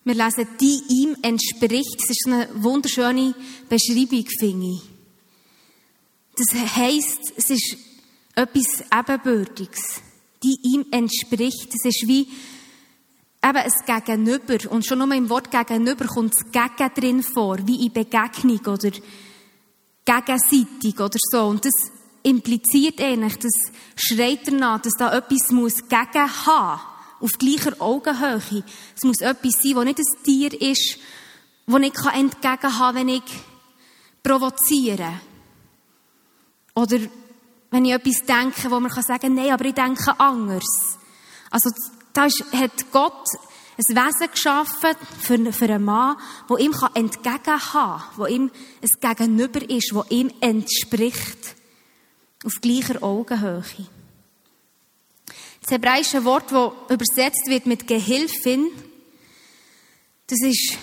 Wir 0.05 0.15
lesen, 0.15 0.47
die 0.61 0.81
ihm 0.87 1.17
entspricht. 1.21 1.99
Das 1.99 2.11
ist 2.11 2.27
eine 2.27 2.47
wunderschöne 2.63 3.35
Beschreibung, 3.67 4.25
finde 4.39 4.67
ich. 4.67 4.81
Das 6.37 6.75
heisst, 6.77 7.33
es 7.35 7.49
ist 7.49 7.75
etwas 8.33 8.85
Ebenbürtiges, 8.89 10.01
die 10.43 10.57
ihm 10.63 10.85
entspricht. 10.91 11.73
Es 11.73 11.83
ist 11.83 12.07
wie 12.07 12.29
eben 13.43 13.57
ein 13.57 14.05
Gegenüber. 14.05 14.71
Und 14.71 14.85
schon 14.85 14.99
nur 14.99 15.11
im 15.13 15.29
Wort 15.29 15.51
Gegenüber 15.51 16.05
kommt 16.05 16.33
das 16.33 16.51
Gegen 16.51 16.93
drin 16.93 17.23
vor, 17.23 17.57
wie 17.65 17.85
in 17.85 17.93
Begegnung 17.93 18.59
oder 18.65 18.91
gegenseitig 20.05 20.99
oder 20.99 21.17
so. 21.31 21.47
Und 21.47 21.65
das 21.65 21.73
impliziert 22.23 22.99
eigentlich, 23.01 23.37
das 23.37 23.53
schreit 23.95 24.47
danach, 24.47 24.81
dass 24.81 24.93
da 24.97 25.15
etwas 25.15 25.51
muss 25.51 25.75
gegen 25.87 26.45
haben. 26.45 26.81
Auf 27.19 27.31
gleicher 27.39 27.73
Augenhöhe. 27.79 28.63
Es 28.95 29.03
muss 29.03 29.21
etwas 29.21 29.53
sein, 29.61 29.73
das 29.73 29.85
nicht 29.85 29.99
ein 29.99 30.23
Tier 30.23 30.61
ist, 30.61 30.99
das 31.65 31.81
ich 31.81 32.05
entgegen 32.13 32.79
haben 32.79 32.97
wenn 32.97 33.09
ich 33.09 33.23
provoziere. 34.21 35.19
Oder 36.75 36.99
wenn 37.71 37.85
ich 37.85 37.93
etwas 37.93 38.21
denke, 38.25 38.69
wo 38.69 38.79
man 38.79 38.91
sagen 38.91 39.19
kann, 39.19 39.33
nein, 39.33 39.51
aber 39.51 39.65
ich 39.65 39.73
denke 39.73 40.19
anders. 40.19 40.97
Also, 41.49 41.69
da 42.17 42.25
ist, 42.25 42.43
hat 42.51 42.91
Gott 42.91 43.27
ein 43.77 43.95
Wesen 43.95 44.31
geschaffen 44.31 44.95
für, 45.19 45.53
für 45.53 45.65
einen 45.65 45.85
Mann, 45.85 46.17
wo 46.47 46.57
ihm 46.57 46.73
entgegen 46.95 47.43
kann, 47.43 48.03
wo 48.15 48.25
ihm 48.25 48.49
ein 48.81 49.15
Gegenüber 49.15 49.69
ist, 49.69 49.93
wo 49.93 50.03
ihm 50.09 50.31
entspricht. 50.41 51.55
Auf 52.43 52.53
gleicher 52.59 53.03
Augenhöhe. 53.03 53.63
Das 55.61 55.71
hebräische 55.71 56.25
Wort, 56.25 56.51
das 56.51 56.71
übersetzt 56.89 57.43
wird 57.47 57.67
mit 57.67 57.87
Gehilfin, 57.87 58.67
das 60.25 60.39
ist 60.41 60.77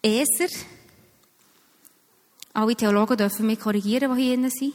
Eser. 0.00 0.48
Alle 2.52 2.76
Theologen 2.76 3.16
dürfen 3.16 3.46
mich 3.46 3.58
korrigieren, 3.58 4.16
die 4.16 4.22
hier 4.22 4.50
sind. 4.50 4.74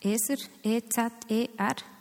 Eser, 0.00 0.36
E-Z-E-R. 0.62 1.93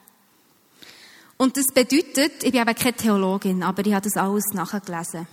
Und 1.43 1.57
das 1.57 1.65
bedeutet, 1.73 2.41
ich 2.41 2.53
bin 2.53 2.61
eben 2.61 2.73
keine 2.73 2.93
Theologin, 2.93 3.63
aber 3.63 3.85
ich 3.85 3.93
habe 3.93 4.09
das 4.09 4.15
alles 4.15 4.45
nachgelesen. 4.53 5.27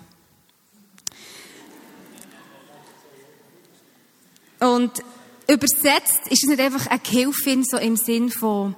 Und 4.59 4.91
übersetzt 5.47 6.27
ist 6.29 6.43
es 6.43 6.49
nicht 6.49 6.59
einfach 6.59 6.89
eine 6.89 6.99
Gehilfin, 6.99 7.63
so 7.63 7.77
im 7.77 7.97
Sinn 7.97 8.29
von, 8.29 8.75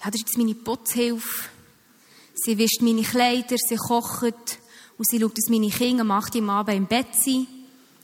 ja, 0.00 0.10
das 0.10 0.16
ist 0.16 0.26
jetzt 0.26 0.38
meine 0.38 0.56
Putzhilfe. 0.56 1.44
Sie 2.34 2.58
wischt 2.58 2.82
meine 2.82 3.02
Kleider, 3.02 3.54
sie 3.56 3.76
kocht 3.76 4.58
und 4.98 5.08
sie 5.08 5.20
schaut, 5.20 5.38
dass 5.38 5.48
meine 5.48 5.68
Kinder 5.68 6.00
am 6.00 6.10
8 6.10 6.34
Uhr 6.34 6.48
Abend 6.48 6.76
im 6.76 6.86
Bett 6.86 7.14
sind 7.14 7.46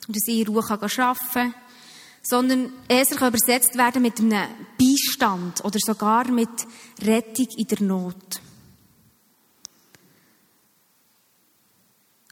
und 0.06 0.14
dass 0.14 0.28
ich 0.28 0.38
in 0.38 0.46
Ruhe 0.46 0.62
arbeiten 0.62 1.18
kann. 1.32 1.54
Sondern 2.22 2.72
es 2.86 3.10
kann 3.10 3.30
übersetzt 3.30 3.76
werden 3.76 4.02
mit 4.02 4.20
einem 4.20 4.46
Beistand 4.78 5.64
oder 5.64 5.80
sogar 5.84 6.30
mit 6.30 6.64
Rettung 7.00 7.48
in 7.56 7.66
der 7.66 7.82
Not. 7.82 8.41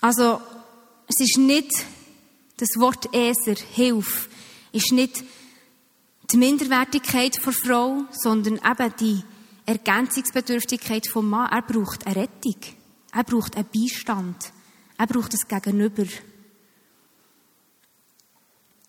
Also, 0.00 0.40
es 1.06 1.20
ist 1.20 1.38
nicht 1.38 1.70
das 2.56 2.70
Wort 2.76 3.14
Eser, 3.14 3.54
Hilfe, 3.72 4.28
ist 4.72 4.92
nicht 4.92 5.22
die 6.32 6.36
Minderwertigkeit 6.36 7.44
der 7.44 7.52
Frau, 7.52 8.04
sondern 8.10 8.54
eben 8.54 8.94
die 9.00 9.22
Ergänzungsbedürftigkeit 9.66 11.08
vom 11.08 11.28
Mann. 11.28 11.50
Er 11.50 11.62
braucht 11.62 12.06
eine 12.06 12.16
Rettung. 12.16 12.56
Er 13.12 13.24
braucht 13.24 13.56
einen 13.56 13.66
Beistand. 13.72 14.52
Er 14.96 15.06
braucht 15.06 15.32
das 15.32 15.48
Gegenüber. 15.48 16.04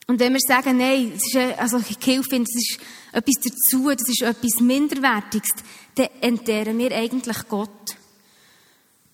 Und 0.08 0.20
wenn 0.20 0.34
wir 0.34 0.40
sagen, 0.46 0.78
nein, 0.78 1.14
das 1.14 1.24
ist, 1.26 1.60
also 1.60 1.78
ich 1.78 1.98
finde, 1.98 2.44
das 2.44 2.56
ist 2.56 2.80
etwas 3.12 3.36
dazu, 3.44 3.90
das 3.90 4.10
ist 4.10 4.22
etwas 4.22 4.60
Minderwertiges, 4.60 5.52
dann 5.96 6.10
entehren 6.20 6.78
wir 6.78 6.92
eigentlich 6.92 7.48
Gott. 7.48 7.96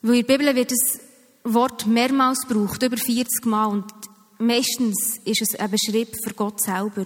Weil 0.02 0.16
in 0.16 0.26
der 0.26 0.38
Bibel 0.38 0.56
wird 0.56 0.72
das 0.72 1.00
Wort 1.54 1.86
mehrmals 1.86 2.48
gebraucht, 2.48 2.84
über 2.84 2.98
40 2.98 3.46
Mal, 3.46 3.68
und 3.68 3.86
meistens 4.40 5.20
ist 5.26 5.42
es 5.42 5.56
ein 5.60 5.72
Beschrieb 5.72 6.16
für 6.24 6.34
Gott 6.34 6.62
selber. 6.62 7.06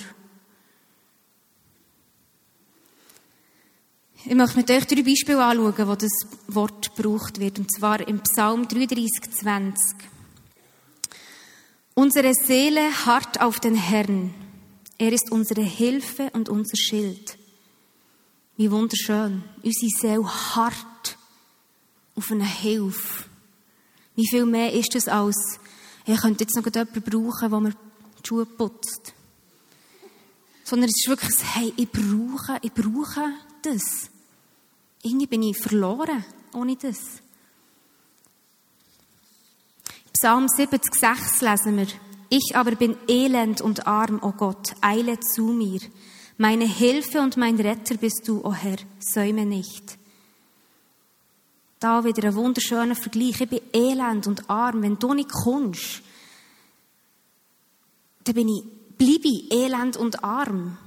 Ich 4.23 4.35
möchte 4.35 4.57
mit 4.57 4.69
euch 4.69 4.85
drei 4.85 5.01
Beispiele 5.01 5.43
anschauen, 5.43 5.87
wo 5.87 5.95
das 5.95 6.11
Wort 6.47 6.95
gebraucht 6.95 7.39
wird. 7.39 7.57
Und 7.57 7.73
zwar 7.73 8.07
im 8.07 8.19
Psalm 8.21 8.67
33, 8.67 9.31
20. 9.31 9.95
Unsere 11.95 12.33
Seele 12.35 13.05
harrt 13.05 13.41
auf 13.41 13.59
den 13.59 13.75
Herrn. 13.75 14.33
Er 14.99 15.11
ist 15.11 15.31
unsere 15.31 15.63
Hilfe 15.63 16.29
und 16.33 16.49
unser 16.49 16.77
Schild. 16.77 17.37
Wie 18.57 18.69
wunderschön. 18.69 19.43
Unsere 19.63 19.89
Seele 19.99 20.55
harrt 20.55 21.17
auf 22.15 22.31
eine 22.31 22.45
Hilfe. 22.45 23.23
Wie 24.15 24.27
viel 24.27 24.45
mehr 24.45 24.73
ist 24.73 24.93
das 24.95 25.07
als, 25.07 25.59
ich 26.05 26.19
könnte 26.19 26.43
jetzt 26.43 26.55
noch 26.55 26.65
jemanden 26.65 27.01
brauchen, 27.01 27.49
der 27.49 27.59
mir 27.59 27.71
die 27.71 28.27
Schuhe 28.27 28.45
putzt. 28.45 29.13
Sondern 30.63 30.89
es 30.89 30.95
ist 31.03 31.09
wirklich, 31.09 31.37
hey, 31.55 31.73
ich 31.75 31.89
brauche, 31.89 32.59
ich 32.61 32.73
brauche 32.73 33.33
das. 33.61 34.09
Irgendwie 35.03 35.27
bin 35.27 35.43
ich 35.43 35.57
verloren 35.57 36.23
ohne 36.53 36.75
das. 36.75 36.99
Psalm 40.13 40.47
70, 40.47 40.93
6 40.93 41.41
lesen 41.41 41.77
wir. 41.77 41.87
Ich 42.29 42.55
aber 42.55 42.75
bin 42.75 42.95
elend 43.07 43.59
und 43.61 43.87
arm, 43.87 44.19
o 44.21 44.27
oh 44.27 44.31
Gott, 44.31 44.75
eile 44.81 45.19
zu 45.19 45.45
mir. 45.45 45.79
Meine 46.37 46.65
Hilfe 46.65 47.19
und 47.21 47.37
mein 47.37 47.59
Retter 47.59 47.95
bist 47.97 48.27
du, 48.27 48.37
o 48.39 48.49
oh 48.49 48.53
Herr, 48.53 48.77
säume 48.99 49.45
nicht. 49.45 49.97
Da 51.81 52.03
wieder 52.05 52.27
ein 52.27 52.35
wunderschöner 52.35 52.95
Vergleich. 52.95 53.41
Ich 53.41 53.49
bin 53.49 53.59
elend 53.73 54.27
und 54.27 54.47
arm. 54.47 54.83
Wenn 54.83 54.99
du 54.99 55.15
nicht 55.15 55.31
kommst, 55.31 56.03
dann 58.23 58.35
bin 58.35 58.47
ich, 58.49 58.63
bleibe 58.99 59.27
ich 59.27 59.51
elend 59.51 59.97
und 59.97 60.23
arm. 60.23 60.77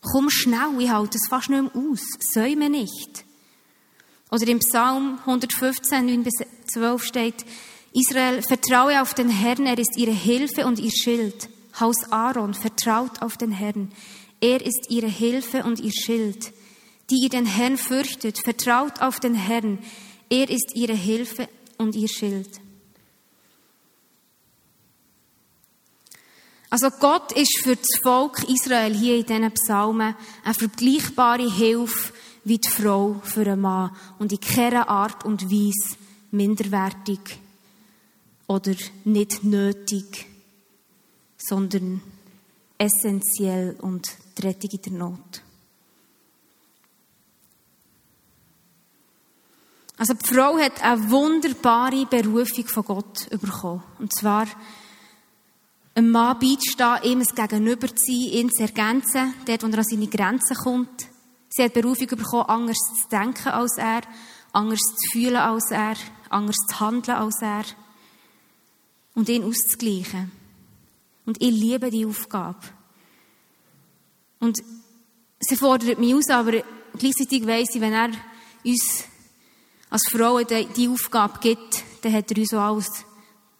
Komm 0.00 0.30
schnell, 0.30 0.80
ich 0.80 0.88
halte 0.88 1.18
es 1.18 1.28
fast 1.28 1.50
nicht 1.50 1.74
mehr 1.74 1.84
aus. 1.84 2.00
Säume 2.32 2.70
nicht. 2.70 3.24
Oder 4.30 4.46
im 4.46 4.60
Psalm 4.60 5.18
115, 5.26 6.06
9 6.06 6.22
bis 6.22 6.34
12 6.72 7.04
steht, 7.04 7.44
Israel, 7.92 8.42
vertraue 8.42 9.02
auf 9.02 9.14
den 9.14 9.30
Herrn, 9.30 9.66
er 9.66 9.78
ist 9.78 9.96
ihre 9.96 10.12
Hilfe 10.12 10.64
und 10.64 10.78
ihr 10.78 10.92
Schild. 10.92 11.48
Haus 11.80 11.96
Aaron, 12.10 12.54
vertraut 12.54 13.20
auf 13.20 13.36
den 13.36 13.50
Herrn. 13.50 13.90
Er 14.40 14.64
ist 14.64 14.90
ihre 14.90 15.08
Hilfe 15.08 15.64
und 15.64 15.80
ihr 15.80 15.92
Schild. 15.92 16.52
Die 17.10 17.22
ihr 17.22 17.28
den 17.28 17.46
Herrn 17.46 17.76
fürchtet, 17.76 18.38
vertraut 18.42 19.00
auf 19.00 19.20
den 19.20 19.34
Herrn. 19.34 19.78
Er 20.28 20.50
ist 20.50 20.72
ihre 20.74 20.94
Hilfe 20.94 21.48
und 21.78 21.94
ihr 21.94 22.08
Schild. 22.08 22.60
Also 26.68 26.90
Gott 26.90 27.32
ist 27.32 27.60
für 27.62 27.76
das 27.76 28.00
Volk 28.02 28.42
Israel 28.48 28.94
hier 28.94 29.16
in 29.16 29.24
diesen 29.24 29.52
Psalmen 29.52 30.16
eine 30.44 30.54
vergleichbare 30.54 31.50
Hilfe 31.50 32.12
wie 32.44 32.58
die 32.58 32.68
Frau 32.68 33.20
für 33.22 33.42
einen 33.42 33.60
Mann 33.60 33.96
und 34.18 34.32
in 34.32 34.40
keiner 34.40 34.88
Art 34.88 35.24
und 35.24 35.50
Weise 35.50 35.96
minderwertig 36.32 37.20
oder 38.46 38.74
nicht 39.04 39.42
nötig, 39.42 40.26
sondern 41.36 42.02
essentiell 42.78 43.76
und 43.80 44.06
die 44.38 44.42
Rettung 44.42 44.70
in 44.70 44.82
der 44.82 44.92
Not. 44.92 45.42
Also 49.98 50.12
die 50.12 50.26
Frau 50.26 50.58
hat 50.58 50.82
eine 50.82 51.10
wunderbare 51.10 52.04
Berufung 52.06 52.66
von 52.66 52.84
Gott 52.84 53.30
bekommen. 53.30 53.82
Und 53.98 54.14
zwar 54.14 54.46
einem 55.94 56.10
Mann 56.10 56.38
beizustehen, 56.38 57.02
ihm 57.04 57.20
ein 57.20 57.34
Gegenüber 57.34 57.88
zu 57.88 57.96
sein, 57.96 58.32
ihn 58.32 58.50
zu 58.50 58.62
ergänzen, 58.62 59.32
dort, 59.46 59.62
wo 59.62 59.68
er 59.68 59.78
an 59.78 59.84
seine 59.84 60.06
Grenzen 60.06 60.56
kommt. 60.56 61.08
Sie 61.48 61.62
hat 61.62 61.72
Berufung 61.72 62.08
bekommen, 62.08 62.44
anders 62.48 62.76
zu 62.76 63.08
denken 63.10 63.48
als 63.48 63.78
er, 63.78 64.02
anders 64.52 64.80
zu 64.80 65.10
fühlen 65.12 65.36
als 65.36 65.70
er, 65.70 65.96
anders 66.28 66.56
zu 66.68 66.80
handeln 66.80 67.16
als 67.16 67.40
er. 67.40 67.64
Und 69.14 69.30
ihn 69.30 69.44
auszugleichen. 69.44 70.30
Und 71.24 71.40
ich 71.40 71.50
liebe 71.50 71.90
die 71.90 72.04
Aufgabe. 72.04 72.60
Und 74.40 74.58
sie 75.40 75.56
fordert 75.56 75.98
mich 75.98 76.14
aus, 76.14 76.28
aber 76.28 76.62
gleichzeitig 76.98 77.46
weiss 77.46 77.74
ich, 77.74 77.80
wenn 77.80 77.94
er 77.94 78.10
uns 78.62 79.04
als 79.90 80.08
Frauen 80.10 80.46
die 80.48 80.88
Aufgabe 80.88 81.38
gibt, 81.40 81.82
dann 82.02 82.12
hat 82.12 82.30
er 82.30 82.38
uns 82.38 82.54
auch 82.54 82.60
alles 82.60 82.88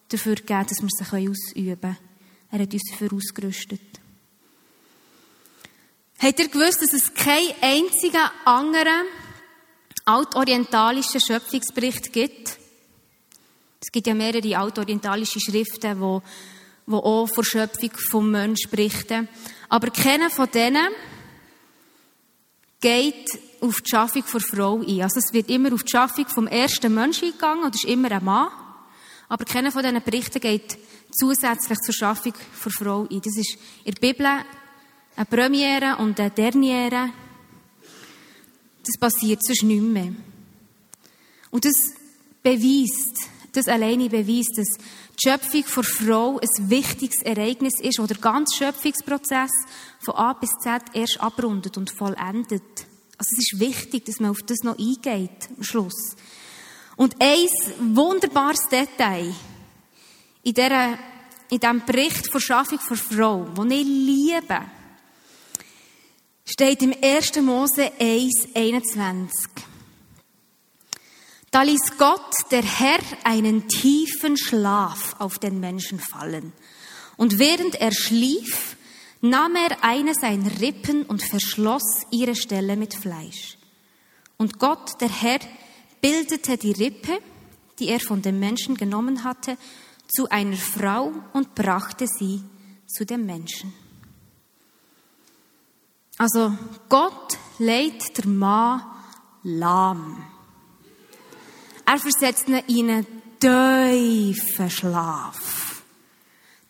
dafür 0.08 0.34
gegeben, 0.34 0.66
dass 0.68 0.82
wir 0.82 0.88
sie 0.88 1.28
ausüben 1.28 1.80
können. 1.80 1.96
Er 2.50 2.58
hat 2.60 2.72
uns 2.72 2.82
dafür 2.90 3.12
ausgerüstet. 3.12 3.80
Habt 6.18 6.38
ihr 6.38 6.48
gewusst, 6.48 6.80
dass 6.80 6.92
es 6.92 7.12
keinen 7.12 7.52
einzigen 7.60 8.30
anderen 8.44 9.06
altorientalischen 10.04 11.20
Schöpfungsbericht 11.20 12.12
gibt? 12.12 12.58
Es 13.80 13.92
gibt 13.92 14.06
ja 14.06 14.14
mehrere 14.14 14.56
altorientalische 14.56 15.40
Schriften, 15.40 16.00
die, 16.00 16.20
die 16.86 16.92
auch 16.92 17.26
von 17.26 17.44
Schöpfung 17.44 17.90
vom 18.10 18.30
Menschen 18.30 18.70
berichten. 18.70 19.28
Aber 19.68 19.90
keiner 19.90 20.30
von 20.30 20.50
denen 20.50 20.88
geht 22.80 23.26
auf 23.60 23.80
die 23.80 23.90
Schaffung 23.90 24.24
der 24.32 24.40
Frau 24.40 24.80
ein. 24.80 25.02
Also 25.02 25.18
es 25.18 25.32
wird 25.32 25.48
immer 25.50 25.72
auf 25.72 25.82
die 25.82 25.90
Schaffung 25.90 26.26
vom 26.28 26.46
ersten 26.46 26.94
Menschen 26.94 27.28
eingegangen 27.28 27.64
und 27.64 27.74
ist 27.74 27.84
immer 27.84 28.10
ein 28.10 28.24
Mann. 28.24 28.48
Aber 29.28 29.44
keiner 29.44 29.72
von 29.72 29.82
diesen 29.82 30.02
Berichten 30.02 30.40
geht 30.40 30.78
zusätzlich 31.10 31.78
zur 31.80 31.94
Schaffung 31.94 32.34
der 32.64 32.72
Frau 32.72 33.06
ein. 33.10 33.20
Das 33.20 33.36
ist 33.36 33.58
in 33.84 33.94
der 33.94 34.00
Bibel 34.00 34.26
eine 34.26 35.26
Premiere 35.26 35.96
und 35.96 36.20
eine 36.20 36.30
Derniere. 36.30 37.10
Das 38.84 38.98
passiert 39.00 39.42
sonst 39.42 39.62
nicht 39.64 39.82
mehr. 39.82 40.12
Und 41.50 41.64
das 41.64 41.74
beweist, 42.42 43.30
das 43.52 43.66
alleine 43.66 44.08
beweist, 44.08 44.56
dass 44.56 44.68
die 45.18 45.28
Schöpfung 45.28 45.64
der 45.74 45.84
Frau 45.84 46.38
ein 46.38 46.70
wichtiges 46.70 47.22
Ereignis 47.22 47.80
ist, 47.80 47.98
wo 47.98 48.06
der 48.06 48.18
ganze 48.18 48.56
Schöpfungsprozess 48.56 49.50
von 50.00 50.14
A 50.14 50.34
bis 50.34 50.50
Z 50.62 50.82
erst 50.92 51.20
abrundet 51.20 51.76
und 51.78 51.90
vollendet. 51.90 52.86
Also 53.18 53.30
es 53.32 53.38
ist 53.38 53.60
wichtig, 53.60 54.04
dass 54.04 54.20
man 54.20 54.30
auf 54.30 54.42
das 54.44 54.58
noch 54.62 54.78
eingeht 54.78 55.48
am 55.56 55.62
Schluss. 55.62 56.16
Und 56.96 57.16
ein 57.18 57.48
wunderbares 57.96 58.68
Detail 58.70 59.34
in, 60.42 60.54
dieser, 60.54 60.98
in 61.50 61.60
diesem 61.60 61.84
Bericht 61.84 62.30
von 62.30 62.40
Schaffung 62.40 62.78
der 62.88 62.96
Frau, 62.96 63.44
den 63.44 63.70
ich 63.70 63.86
liebe, 63.86 64.60
steht 66.44 66.82
im 66.82 66.94
1. 67.02 67.40
Mose 67.40 67.90
1, 67.98 68.48
21. 68.54 69.65
Da 71.56 71.62
ließ 71.62 71.96
Gott, 71.96 72.34
der 72.50 72.62
Herr, 72.62 72.98
einen 73.24 73.66
tiefen 73.66 74.36
Schlaf 74.36 75.16
auf 75.18 75.38
den 75.38 75.58
Menschen 75.58 75.98
fallen. 75.98 76.52
Und 77.16 77.38
während 77.38 77.76
er 77.76 77.92
schlief, 77.92 78.76
nahm 79.22 79.56
er 79.56 79.82
eine 79.82 80.12
seiner 80.12 80.60
Rippen 80.60 81.04
und 81.04 81.22
verschloss 81.22 82.02
ihre 82.10 82.36
Stelle 82.36 82.76
mit 82.76 82.92
Fleisch. 82.92 83.56
Und 84.36 84.58
Gott, 84.58 85.00
der 85.00 85.08
Herr, 85.08 85.38
bildete 86.02 86.58
die 86.58 86.72
Rippe, 86.72 87.20
die 87.78 87.88
er 87.88 88.00
von 88.00 88.20
dem 88.20 88.38
Menschen 88.38 88.76
genommen 88.76 89.24
hatte, 89.24 89.56
zu 90.08 90.28
einer 90.28 90.58
Frau 90.58 91.10
und 91.32 91.54
brachte 91.54 92.06
sie 92.06 92.42
zu 92.86 93.06
dem 93.06 93.24
Menschen. 93.24 93.72
Also 96.18 96.52
Gott 96.90 97.38
lädt 97.58 98.18
der 98.18 98.26
Mann 98.26 98.82
lahm. 99.42 100.35
Er 101.86 101.98
versetzt 101.98 102.48
ihn 102.48 102.56
in 102.66 102.90
einen 102.90 103.06
tiefen 103.40 104.70
Schlaf. 104.70 105.82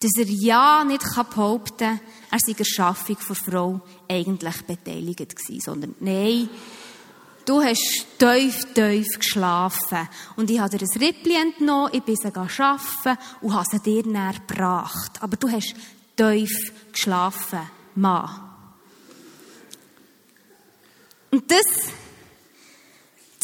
Dass 0.00 0.12
er 0.18 0.26
ja 0.26 0.84
nicht 0.84 1.02
behaupten 1.02 1.78
kann, 1.78 2.00
er 2.30 2.38
sei 2.38 2.52
der 2.52 2.64
Schaffung 2.64 3.16
der 3.26 3.36
Frau 3.36 3.80
eigentlich 4.08 4.62
beteiligt 4.62 5.36
gewesen, 5.36 5.60
sondern 5.60 5.94
nein, 6.00 6.50
du 7.46 7.62
hast 7.62 8.06
tief, 8.18 8.74
tief 8.74 9.06
geschlafen. 9.18 10.08
Und 10.36 10.50
ich 10.50 10.60
habe 10.60 10.76
dir 10.76 10.84
ein 10.84 11.00
Rippli 11.00 11.34
entnommen, 11.34 11.90
ich 11.94 12.02
bin 12.02 12.16
sie 12.16 12.26
arbeiten 12.34 13.18
und 13.40 13.54
habe 13.54 13.66
sie 13.70 13.80
dir 13.80 14.06
näher 14.06 14.34
gebracht. 14.46 15.22
Aber 15.22 15.36
du 15.38 15.50
hast 15.50 15.74
tief 16.14 16.72
geschlafen, 16.92 17.60
Mann. 17.94 18.42
Und 21.30 21.50
das 21.50 21.90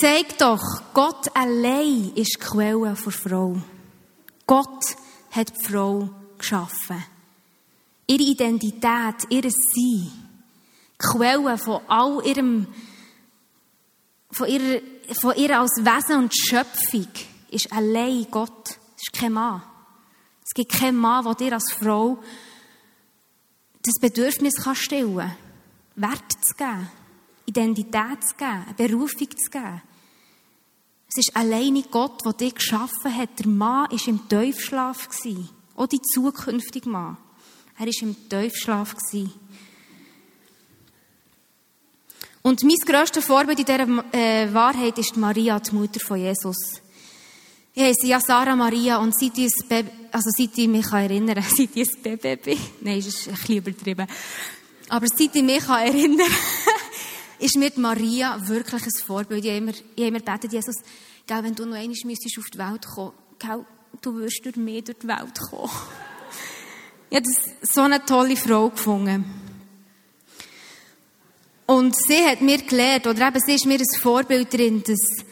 zeigt 0.02 0.40
doch, 0.40 0.82
Gott 0.94 1.28
allein 1.32 2.10
ist 2.16 2.34
die 2.34 2.40
Quelle 2.40 2.96
der 2.96 3.12
Frau. 3.12 3.56
Gott 4.48 4.96
hat 5.30 5.52
die 5.56 5.64
Frau 5.64 6.10
geschaffen. 6.36 7.04
Ihre 8.08 8.22
Identität, 8.24 9.30
ihr 9.30 9.42
Sein, 9.42 10.10
die 10.10 10.10
Quelle 10.98 11.56
von 11.56 11.82
all 11.86 12.20
ihrem, 12.26 12.66
von 14.32 14.48
ihrer, 14.48 14.80
von 15.20 15.36
ihr 15.36 15.60
als 15.60 15.76
Wesen 15.76 16.24
und 16.24 16.36
Schöpfung 16.36 17.06
ist 17.50 17.72
allein 17.72 18.26
Gott. 18.28 18.70
Es 18.96 19.02
ist 19.04 19.12
kein 19.12 19.34
Mann. 19.34 19.62
Es 20.44 20.52
gibt 20.52 20.72
keinen 20.72 20.96
Mann, 20.96 21.24
der 21.24 21.34
dir 21.36 21.52
als 21.52 21.72
Frau 21.72 22.18
das 23.84 24.00
Bedürfnis 24.00 24.56
kann 24.56 24.74
stillen 24.74 25.16
kann, 25.16 25.36
Wert 25.94 26.32
zu 26.44 26.56
geben, 26.56 26.90
Identität 27.46 28.24
zu 28.24 28.34
geben, 28.36 28.64
eine 28.66 28.74
Berufung 28.74 29.30
zu 29.30 29.50
geben. 29.50 29.82
Es 31.14 31.26
ist 31.26 31.36
alleine 31.36 31.82
Gott, 31.82 32.24
der 32.24 32.32
dich 32.32 32.54
geschaffen 32.54 33.14
hat. 33.14 33.38
Der 33.38 33.46
Mann 33.46 33.90
war 33.90 34.08
im 34.08 34.28
Tiefschlaf. 34.28 35.08
Auch 35.76 35.86
die 35.86 36.00
zukünftige 36.00 36.88
Mann. 36.88 37.18
Er 37.78 37.86
war 37.86 38.02
im 38.02 38.28
Tiefschlaf. 38.30 38.94
Und 42.40 42.62
mein 42.62 42.76
grösstes 42.76 43.26
Vorbild 43.26 43.58
in 43.58 43.64
dieser 43.66 44.14
äh, 44.14 44.54
Wahrheit 44.54 44.96
ist 44.98 45.18
Maria, 45.18 45.60
die 45.60 45.74
Mutter 45.74 46.00
von 46.00 46.16
Jesus. 46.16 46.80
Ich 47.74 47.82
heiße 47.82 48.06
ja 48.06 48.18
Sarah 48.18 48.56
Maria 48.56 48.96
und 48.96 49.14
seit 49.14 49.36
ich, 49.36 49.52
Baby, 49.68 49.90
also 50.10 50.30
seit 50.30 50.56
ich 50.56 50.68
mich 50.68 50.90
erinnern 50.92 51.36
kann, 51.36 51.44
seit 51.56 51.76
ich 51.76 51.88
ein 51.94 52.02
Baby 52.02 52.36
bin, 52.36 52.58
nein, 52.80 52.96
das 52.96 53.06
ist 53.06 53.28
ein 53.28 53.34
bisschen 53.34 53.56
übertrieben, 53.58 54.06
aber 54.88 55.06
seit 55.06 55.34
ich 55.34 55.42
mich 55.42 55.68
erinnern 55.68 56.18
kann, 56.18 56.28
ist 57.42 57.56
mir 57.56 57.72
Maria 57.76 58.38
wirklich 58.46 58.82
ein 58.82 59.04
Vorbild. 59.04 59.44
Ich 59.44 59.50
habe 59.50 59.74
immer, 59.96 60.18
gebetet, 60.20 60.52
Jesus, 60.52 60.76
wenn 61.26 61.54
du 61.54 61.66
noch 61.66 61.76
einmal 61.76 61.96
müsstest 62.04 62.38
auf 62.38 62.50
die 62.52 62.58
Welt 62.58 62.86
kommen, 62.86 63.12
gell, 63.38 63.64
du 64.00 64.14
wirst 64.16 64.44
durch 64.44 64.56
mich 64.56 64.84
durch 64.84 64.98
die 64.98 65.08
Welt 65.08 65.38
kommen. 65.50 65.70
Ich 67.10 67.18
habe 67.18 67.28
so 67.60 67.82
eine 67.82 68.02
tolle 68.06 68.36
Frau 68.36 68.70
gefunden. 68.70 69.26
Und 71.66 71.94
sie 71.94 72.24
hat 72.24 72.40
mir 72.40 72.56
gelehrt, 72.56 73.06
oder 73.06 73.28
eben 73.28 73.38
sie 73.38 73.56
ist 73.56 73.66
mir 73.66 73.78
ein 73.78 74.00
Vorbild 74.00 74.50
drin, 74.50 74.82
dass, 74.82 75.26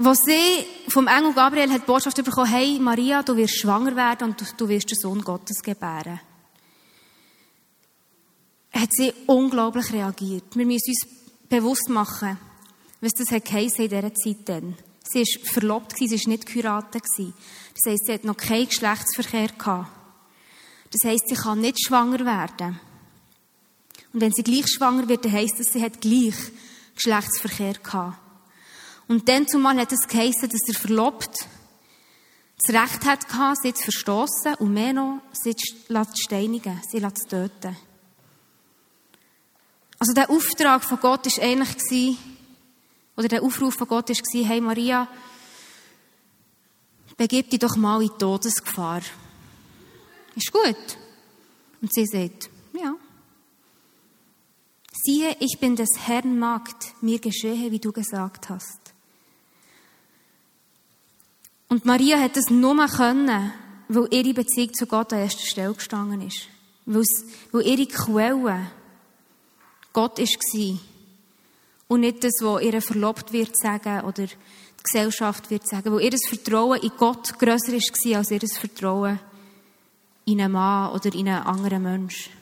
wo 0.00 0.12
sie 0.12 0.66
vom 0.88 1.06
Engel 1.06 1.34
Gabriel 1.34 1.70
hat 1.70 1.82
die 1.82 1.86
Botschaft 1.86 2.16
bekommen, 2.16 2.50
hey 2.50 2.80
Maria, 2.80 3.22
du 3.22 3.36
wirst 3.36 3.60
schwanger 3.60 3.94
werden 3.94 4.30
und 4.30 4.40
du, 4.40 4.44
du 4.56 4.68
wirst 4.68 4.90
den 4.90 4.98
Sohn 4.98 5.22
Gottes 5.22 5.62
gebären. 5.62 6.18
Hat 8.72 8.88
sie 8.92 9.12
unglaublich 9.26 9.92
reagiert. 9.92 10.56
Wir 10.56 10.66
müssen 10.66 10.88
uns 10.88 11.48
bewusst 11.48 11.88
machen, 11.88 12.38
was 13.00 13.12
das 13.12 13.30
hat 13.30 13.50
in 13.52 13.68
dieser 13.68 14.14
Zeit 14.14 14.48
dann. 14.48 14.76
Sie 15.04 15.20
war 15.20 15.52
verlobt, 15.52 15.96
sie 15.96 16.10
war 16.10 16.28
nicht 16.28 16.46
geheiratet. 16.46 17.02
Das 17.04 17.92
heisst, 17.92 18.06
sie 18.06 18.12
hat 18.12 18.24
noch 18.24 18.36
keinen 18.36 18.68
Geschlechtsverkehr 18.68 19.48
gehabt. 19.48 19.90
Das 20.90 21.04
heisst, 21.04 21.28
sie 21.28 21.34
kann 21.34 21.60
nicht 21.60 21.84
schwanger 21.84 22.24
werden. 22.24 22.80
Und 24.12 24.20
wenn 24.20 24.32
sie 24.32 24.42
gleich 24.42 24.68
schwanger 24.68 25.08
wird, 25.08 25.24
dann 25.24 25.32
heisst 25.32 25.58
das, 25.58 25.72
sie 25.72 25.82
hat 25.82 26.00
gleich 26.00 26.34
Geschlechtsverkehr 26.94 27.74
gehabt. 27.74 28.18
Und 29.08 29.28
dann 29.28 29.46
zumal 29.46 29.76
hat 29.78 29.92
es 29.92 30.06
geheißen, 30.08 30.48
dass 30.48 30.68
er 30.68 30.74
verlobt 30.74 31.46
das 32.64 32.76
Recht 32.76 33.04
hat 33.06 33.28
gehabt, 33.28 33.58
sie 33.62 33.74
zu 33.74 33.82
verstoßen 33.82 34.54
und 34.60 34.72
mehr 34.72 34.92
noch, 34.92 35.20
sie 35.32 35.56
zu 35.56 35.66
steinigen, 36.14 36.80
sie 36.88 37.00
zu 37.00 37.28
töten. 37.28 37.76
Also 40.02 40.14
der 40.14 40.30
Auftrag 40.30 40.82
von 40.82 40.98
Gott 40.98 41.28
ist 41.28 41.38
eigentlich 41.38 42.18
oder 43.16 43.28
der 43.28 43.40
Aufruf 43.40 43.74
von 43.74 43.86
Gott 43.86 44.10
ist 44.10 44.24
hey 44.34 44.60
Maria, 44.60 45.06
begib 47.16 47.50
dich 47.50 47.60
doch 47.60 47.76
mal 47.76 48.02
in 48.02 48.08
die 48.08 48.18
Todesgefahr. 48.18 49.02
Ist 50.34 50.50
gut. 50.52 50.98
Und 51.80 51.94
sie 51.94 52.04
sagt, 52.04 52.50
ja. 52.72 52.96
Siehe, 54.92 55.36
ich 55.38 55.58
bin 55.60 55.76
des 55.76 55.90
Herrn 56.00 56.36
Magd, 56.36 57.00
mir 57.00 57.20
geschehe, 57.20 57.70
wie 57.70 57.78
du 57.78 57.92
gesagt 57.92 58.48
hast. 58.48 58.80
Und 61.68 61.84
Maria 61.84 62.18
hat 62.18 62.36
es 62.36 62.50
nur 62.50 62.74
mal 62.74 62.88
können, 62.88 63.52
weil 63.86 64.08
ihre 64.10 64.34
Beziehung 64.34 64.74
zu 64.74 64.86
Gott 64.86 65.12
an 65.12 65.20
erster 65.20 65.46
Stelle 65.46 65.74
gestanden 65.74 66.22
ist. 66.22 66.48
Weil 66.86 67.62
ihre 67.64 67.86
Quelle 67.86 68.72
Gott 69.92 70.18
war. 70.18 70.78
Und 71.88 72.00
nicht 72.00 72.24
das, 72.24 72.32
was 72.40 72.62
ihr 72.62 72.80
verlobt 72.80 73.32
wird 73.32 73.56
sagen 73.56 74.00
oder 74.06 74.26
die 74.26 74.36
Gesellschaft 74.82 75.50
wird 75.50 75.66
sagen. 75.68 75.92
Weil 75.92 76.04
ihr 76.04 76.18
Vertrauen 76.18 76.80
in 76.80 76.92
Gott 76.96 77.38
grösser 77.38 77.72
war 77.72 78.18
als 78.18 78.30
ihr 78.30 78.40
Vertrauen 78.40 79.20
in 80.24 80.40
einen 80.40 80.52
Mann 80.52 80.92
oder 80.92 81.12
in 81.14 81.28
einen 81.28 81.44
anderen 81.44 81.82
Menschen. 81.82 82.32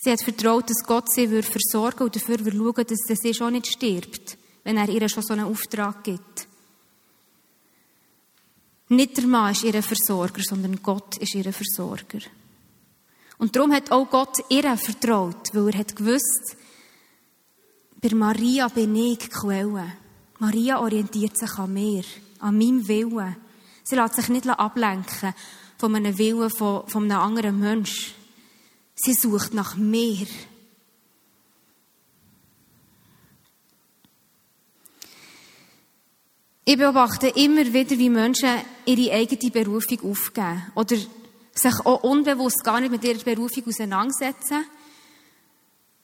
Sie 0.00 0.12
hat 0.12 0.22
vertraut, 0.22 0.70
dass 0.70 0.86
Gott 0.86 1.10
sie 1.10 1.26
versorgen 1.42 2.04
und 2.04 2.14
dafür 2.14 2.38
schauen 2.38 2.86
dass 2.86 3.18
sie 3.20 3.34
schon 3.34 3.54
nicht 3.54 3.66
stirbt, 3.66 4.38
wenn 4.62 4.76
er 4.76 4.88
ihr 4.88 5.08
schon 5.08 5.22
so 5.22 5.32
einen 5.32 5.46
Auftrag 5.46 6.04
gibt. 6.04 6.46
Nicht 8.88 9.16
der 9.16 9.26
Mann 9.26 9.50
ist 9.50 9.64
ihr 9.64 9.82
Versorger, 9.82 10.42
sondern 10.42 10.80
Gott 10.80 11.16
ist 11.16 11.34
ihr 11.34 11.52
Versorger. 11.52 12.20
Und 13.38 13.54
darum 13.54 13.72
hat 13.72 13.90
auch 13.90 14.08
Gott 14.10 14.36
ihr 14.48 14.76
vertraut, 14.76 15.52
weil 15.52 15.68
er 15.68 15.80
hat 15.80 15.94
gewusst, 15.94 16.56
bei 18.00 18.14
Maria 18.14 18.68
bin 18.68 18.94
ich 18.96 19.18
die 19.18 19.28
Quelle. 19.28 19.92
Maria 20.38 20.80
orientiert 20.80 21.38
sich 21.38 21.58
an 21.58 21.72
mir, 21.72 22.04
an 22.40 22.56
meinem 22.56 22.86
Willen. 22.86 23.36
Sie 23.84 23.96
lässt 23.96 24.14
sich 24.14 24.28
nicht 24.28 24.48
ablenken 24.48 25.34
von 25.78 25.94
einem 25.94 26.16
Willen 26.18 26.50
von, 26.50 26.86
von 26.86 27.04
einem 27.04 27.20
anderen 27.20 27.58
Menschen. 27.58 28.14
Sie 28.94 29.12
sucht 29.12 29.54
nach 29.54 29.76
mir. 29.76 30.26
Ich 36.64 36.76
beobachte 36.76 37.28
immer 37.28 37.72
wieder, 37.72 37.96
wie 37.96 38.10
Menschen 38.10 38.60
ihre 38.86 39.14
eigene 39.14 39.50
Berufung 39.52 40.10
aufgeben 40.10 40.62
oder 40.74 40.96
sich 41.58 41.74
auch 41.84 42.02
unbewusst 42.02 42.62
gar 42.64 42.80
nicht 42.80 42.90
mit 42.90 43.04
ihrer 43.04 43.22
Berufung 43.22 43.64
auseinandersetzen. 43.66 44.64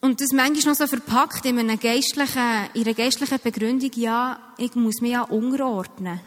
Und 0.00 0.20
das 0.20 0.32
manchmal 0.32 0.72
noch 0.72 0.78
so 0.78 0.86
verpackt 0.86 1.44
in 1.46 1.58
einer 1.58 1.76
geistlichen, 1.76 2.70
in 2.74 2.84
einer 2.84 2.94
geistlichen 2.94 3.38
Begründung, 3.42 3.90
ja, 3.94 4.54
ich 4.58 4.74
muss 4.74 5.00
mich 5.00 5.12
ja 5.12 5.22
unterordnen. 5.22 6.20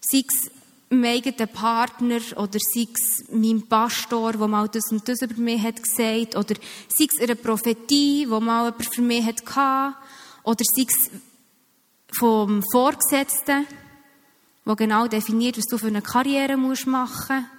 Sei 0.00 0.24
es 0.26 0.50
meinem 0.90 1.04
eigenen 1.04 1.48
Partner 1.48 2.20
oder 2.36 2.58
sei 2.58 2.86
es 2.94 3.28
meinem 3.30 3.68
Pastor, 3.68 4.32
der 4.32 4.48
mal 4.48 4.68
das 4.68 4.90
und 4.90 5.06
das 5.06 5.20
über 5.20 5.38
mich 5.38 5.62
hat 5.62 5.82
gesagt 5.82 6.36
oder 6.36 6.54
sei 6.88 7.06
es 7.06 7.20
eine 7.20 7.36
Prophetie, 7.36 8.24
die 8.24 8.26
mal 8.26 8.66
jemand 8.66 8.94
für 8.94 9.02
mich 9.02 9.26
hatte 9.26 9.96
oder 10.44 10.64
sei 10.64 10.86
es 10.88 11.10
vom 12.18 12.62
Vorgesetzten, 12.72 13.66
der 14.68 14.76
genau 14.76 15.08
definiert, 15.08 15.56
was 15.56 15.64
du 15.64 15.78
für 15.78 15.86
eine 15.86 16.02
Karriere 16.02 16.56
musst 16.56 16.86
machen 16.86 17.36
musst. 17.36 17.58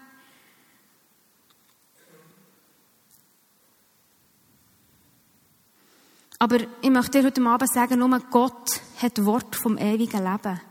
Aber 6.41 6.57
ich 6.81 6.89
möchte 6.89 7.19
dir 7.19 7.25
heute 7.25 7.45
Abend 7.45 7.73
sagen, 7.73 7.99
nur 7.99 8.17
Gott 8.31 8.79
hat 9.01 9.25
Wort 9.25 9.57
vom 9.57 9.77
ewigen 9.77 10.23
Leben 10.23 10.61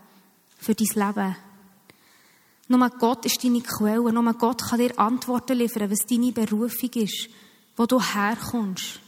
für 0.57 0.75
dein 0.75 1.07
Leben. 1.07 1.37
Nur 2.69 2.89
Gott 2.91 3.27
ist 3.27 3.45
deine 3.45 3.61
Quelle. 3.61 4.13
Nur 4.13 4.33
Gott 4.35 4.63
kann 4.63 4.79
dir 4.79 4.99
Antworten 4.99 5.59
liefern, 5.59 5.91
was 5.91 6.07
deine 6.09 6.33
Berufung 6.33 6.91
ist, 6.95 7.29
wo 7.77 7.85
du 7.85 8.01
herkommst. 8.01 9.01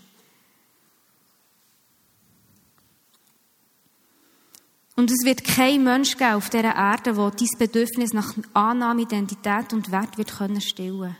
Und 5.00 5.10
es 5.10 5.24
wird 5.24 5.44
kein 5.44 5.82
Mensch 5.82 6.18
geben 6.18 6.34
auf 6.34 6.50
dieser 6.50 6.74
Erde, 6.74 7.14
der 7.14 7.30
dieses 7.30 7.56
Bedürfnis 7.56 8.12
nach 8.12 8.34
Annahme, 8.52 9.00
Identität 9.00 9.72
und 9.72 9.90
Wert 9.90 10.18
wird 10.18 10.36
können 10.36 10.60
stillen 10.60 11.16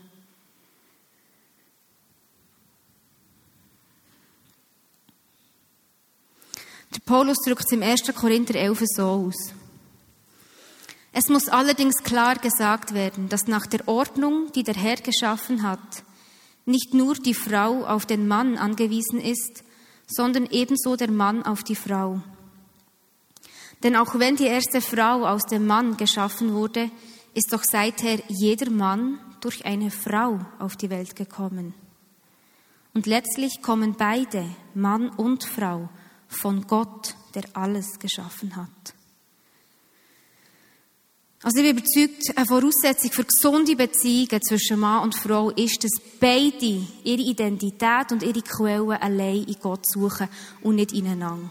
Der 6.93 6.99
Paulus 7.03 7.37
drückt 7.43 7.65
es 7.65 7.71
im 7.71 7.81
1. 7.81 8.03
Korinther 8.13 8.53
11 8.53 8.83
so 8.85 9.03
aus. 9.03 9.51
Es 11.11 11.29
muss 11.29 11.49
allerdings 11.49 12.03
klar 12.03 12.35
gesagt 12.35 12.93
werden, 12.93 13.29
dass 13.29 13.47
nach 13.47 13.65
der 13.65 13.87
Ordnung, 13.87 14.51
die 14.53 14.61
der 14.61 14.75
Herr 14.75 14.97
geschaffen 14.97 15.63
hat, 15.63 16.03
nicht 16.65 16.93
nur 16.93 17.15
die 17.15 17.33
Frau 17.33 17.83
auf 17.87 18.05
den 18.05 18.27
Mann 18.27 18.59
angewiesen 18.59 19.19
ist, 19.19 19.63
sondern 20.05 20.45
ebenso 20.51 20.95
der 20.95 21.09
Mann 21.09 21.41
auf 21.41 21.63
die 21.63 21.75
Frau. 21.75 22.21
Denn 23.83 23.95
auch 23.95 24.19
wenn 24.19 24.35
die 24.35 24.45
erste 24.45 24.81
Frau 24.81 25.25
aus 25.25 25.43
dem 25.43 25.65
Mann 25.65 25.97
geschaffen 25.97 26.53
wurde, 26.53 26.91
ist 27.33 27.51
doch 27.51 27.63
seither 27.63 28.19
jeder 28.27 28.69
Mann 28.69 29.19
durch 29.41 29.65
eine 29.65 29.89
Frau 29.89 30.39
auf 30.59 30.75
die 30.75 30.89
Welt 30.89 31.15
gekommen. 31.15 31.73
Und 32.93 33.05
letztlich 33.05 33.61
kommen 33.61 33.95
beide, 33.97 34.45
Mann 34.73 35.09
und 35.09 35.43
Frau, 35.45 35.89
von 36.27 36.67
Gott, 36.67 37.15
der 37.33 37.43
alles 37.53 37.97
geschaffen 37.99 38.55
hat. 38.55 38.93
Also 41.43 41.59
ich 41.59 41.73
bin 41.73 41.77
überzeugt, 41.77 42.37
eine 42.37 42.45
Voraussetzung 42.45 43.11
für 43.11 43.23
gesunde 43.23 43.75
Beziehungen 43.75 44.41
zwischen 44.43 44.79
Mann 44.79 45.03
und 45.03 45.15
Frau 45.15 45.49
ist, 45.49 45.83
dass 45.83 45.99
beide 46.19 46.85
ihre 47.03 47.21
Identität 47.21 48.11
und 48.11 48.21
ihre 48.21 48.43
Quellen 48.43 48.91
allein 48.91 49.45
in 49.45 49.59
Gott 49.59 49.87
suchen 49.89 50.29
und 50.61 50.75
nicht 50.75 50.91
ineinander. 50.91 51.49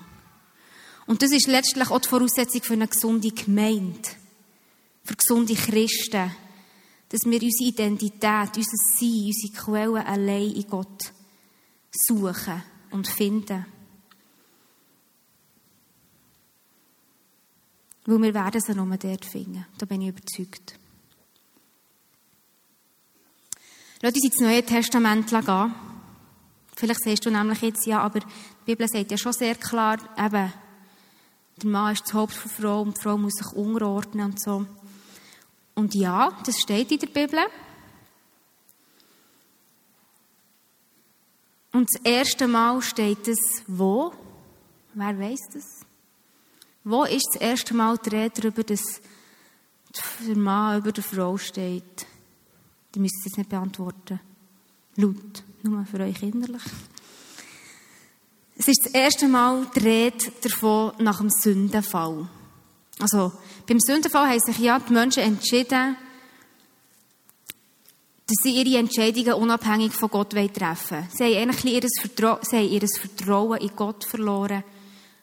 Und 1.10 1.22
das 1.22 1.32
ist 1.32 1.48
letztlich 1.48 1.90
auch 1.90 1.98
die 1.98 2.08
Voraussetzung 2.08 2.62
für 2.62 2.74
eine 2.74 2.86
gesunde 2.86 3.32
Gemeinde, 3.32 4.08
für 5.02 5.16
gesunde 5.16 5.56
Christen, 5.56 6.30
dass 7.08 7.24
wir 7.24 7.42
unsere 7.42 7.68
Identität, 7.68 8.56
unser 8.56 8.76
Sein, 8.96 9.24
unsere 9.26 9.52
Quellen 9.52 10.06
allein 10.06 10.52
in 10.52 10.68
Gott 10.68 11.12
suchen 11.90 12.62
und 12.92 13.08
finden. 13.08 13.66
Weil 18.06 18.22
wir 18.22 18.34
werden 18.34 18.60
sie 18.60 18.74
nur 18.76 18.96
dort 18.96 19.24
finden. 19.24 19.66
Da 19.78 19.86
bin 19.86 20.02
ich 20.02 20.10
überzeugt. 20.10 20.78
Lass 24.00 24.14
uns 24.14 24.24
ins 24.26 24.38
Neue 24.38 24.64
Testament 24.64 25.28
gehen. 25.28 25.74
Vielleicht 26.76 27.02
sagst 27.02 27.26
du 27.26 27.30
nämlich 27.32 27.62
jetzt 27.62 27.84
ja, 27.84 28.00
aber 28.00 28.20
die 28.20 28.26
Bibel 28.64 28.86
sagt 28.86 29.10
ja 29.10 29.18
schon 29.18 29.32
sehr 29.32 29.56
klar, 29.56 29.98
eben, 30.16 30.52
der 31.62 31.70
Mann 31.70 31.92
ist 31.92 32.04
das 32.04 32.14
Haupt 32.14 32.34
der 32.34 32.50
Frau 32.50 32.82
und 32.82 32.96
die 32.96 33.02
Frau 33.02 33.16
muss 33.16 33.34
sich 33.34 33.52
unterordnen 33.52 34.26
und 34.26 34.40
so. 34.40 34.66
Und 35.74 35.94
ja, 35.94 36.30
das 36.44 36.58
steht 36.60 36.90
in 36.92 36.98
der 36.98 37.06
Bibel. 37.06 37.38
Und 41.72 41.88
das 41.92 42.02
erste 42.02 42.48
Mal 42.48 42.82
steht 42.82 43.28
es 43.28 43.62
wo? 43.66 44.12
Wer 44.94 45.18
weiß 45.18 45.40
das? 45.52 45.64
Wo 46.82 47.04
ist 47.04 47.28
das 47.34 47.42
erste 47.42 47.74
Mal 47.74 47.96
die 47.98 48.10
Rede 48.10 48.40
darüber, 48.40 48.64
dass 48.64 49.00
der 50.26 50.36
Mann 50.36 50.78
über 50.78 50.92
der 50.92 51.04
Frau 51.04 51.36
steht? 51.36 52.06
Die 52.94 52.98
müsst 52.98 53.14
ihr 53.20 53.26
jetzt 53.26 53.38
nicht 53.38 53.50
beantworten. 53.50 54.20
Laut, 54.96 55.44
nur 55.62 55.84
für 55.84 56.00
euch 56.00 56.22
innerlich. 56.22 56.62
Es 58.60 58.68
ist 58.68 58.84
das 58.84 58.92
erste 58.92 59.26
Mal 59.26 59.66
die 59.74 59.78
Rede 59.78 60.32
davon 60.42 60.92
nach 60.98 61.16
dem 61.16 61.30
Sündenfall. 61.30 62.28
Also, 62.98 63.32
beim 63.66 63.80
Sündenfall 63.80 64.28
haben 64.28 64.38
sich 64.38 64.58
ja 64.58 64.78
die 64.78 64.92
Menschen 64.92 65.22
entschieden, 65.22 65.96
dass 68.26 68.36
sie 68.42 68.50
ihre 68.50 68.78
Entscheidungen 68.78 69.32
unabhängig 69.32 69.94
von 69.94 70.10
Gott 70.10 70.32
treffen 70.32 70.90
wollen. 70.90 71.08
Sie 71.10 71.24
haben 71.24 71.48
eigentlich 71.48 71.72
ihr, 71.72 71.88
sie 71.88 72.56
haben 72.58 72.68
ihr 72.68 72.86
Vertrauen 72.86 73.60
in 73.62 73.74
Gott 73.74 74.04
verloren. 74.04 74.62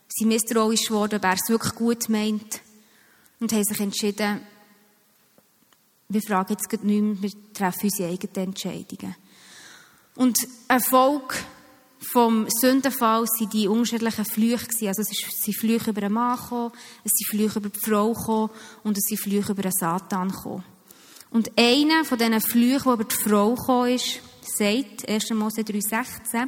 Sie 0.08 0.23
sind 0.23 0.30
misstrauisch 0.30 0.88
geworden, 0.88 1.19
wer 1.21 1.34
es 1.34 1.47
wirklich 1.47 1.76
gut 1.76 2.10
meint. 2.10 2.62
Und 3.39 3.54
haben 3.54 3.63
sich 3.63 3.80
entschieden, 3.80 4.41
wir 6.10 6.21
fragen 6.23 6.54
jetzt 6.54 6.71
nicht 6.71 6.84
mehr, 6.84 7.21
wir 7.21 7.54
treffen 7.54 7.84
unsere 7.84 8.10
eigenen 8.10 8.47
Entscheidungen. 8.47 9.15
Und 10.15 10.39
Erfolg 10.67 11.36
vom 12.00 12.48
Sündenfall 12.50 13.24
waren 13.24 13.50
die 13.50 13.68
unterschiedlichen 13.68 14.26
Flüche. 14.26 14.88
Also 14.88 15.02
es 15.02 15.10
sind 15.10 15.58
Flüche 15.58 15.90
über 15.90 16.04
einen 16.04 16.14
Mann 16.14 16.38
gekommen, 16.38 16.72
es 17.04 17.12
sind 17.14 17.30
Flüche 17.30 17.60
über 17.60 17.70
die 17.70 17.80
Frau 17.80 18.14
gekommen 18.14 18.50
und 18.84 18.98
es 18.98 19.06
sind 19.08 19.20
Flüche 19.20 19.52
über 19.52 19.64
den 19.64 19.72
Satan 19.72 20.30
gekommen. 20.30 20.64
Und 21.30 21.52
einer 21.58 22.06
von 22.06 22.18
diesen 22.18 22.42
Flüchen, 22.42 22.84
der 22.84 22.94
über 22.94 23.04
die 23.04 23.16
Frau 23.16 23.56
gekommen 23.56 23.94
ist, 23.94 24.22
sagt, 24.42 25.10
1. 25.10 25.32
Mose 25.32 25.62
3,16, 25.62 26.48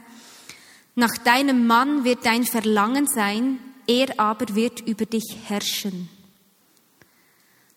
nach 0.95 1.17
deinem 1.23 1.67
Mann 1.67 2.03
wird 2.03 2.25
dein 2.25 2.43
Verlangen 2.43 3.07
sein, 3.07 3.59
er 3.87 4.19
aber 4.19 4.55
wird 4.55 4.81
über 4.81 5.05
dich 5.05 5.37
herrschen. 5.47 6.09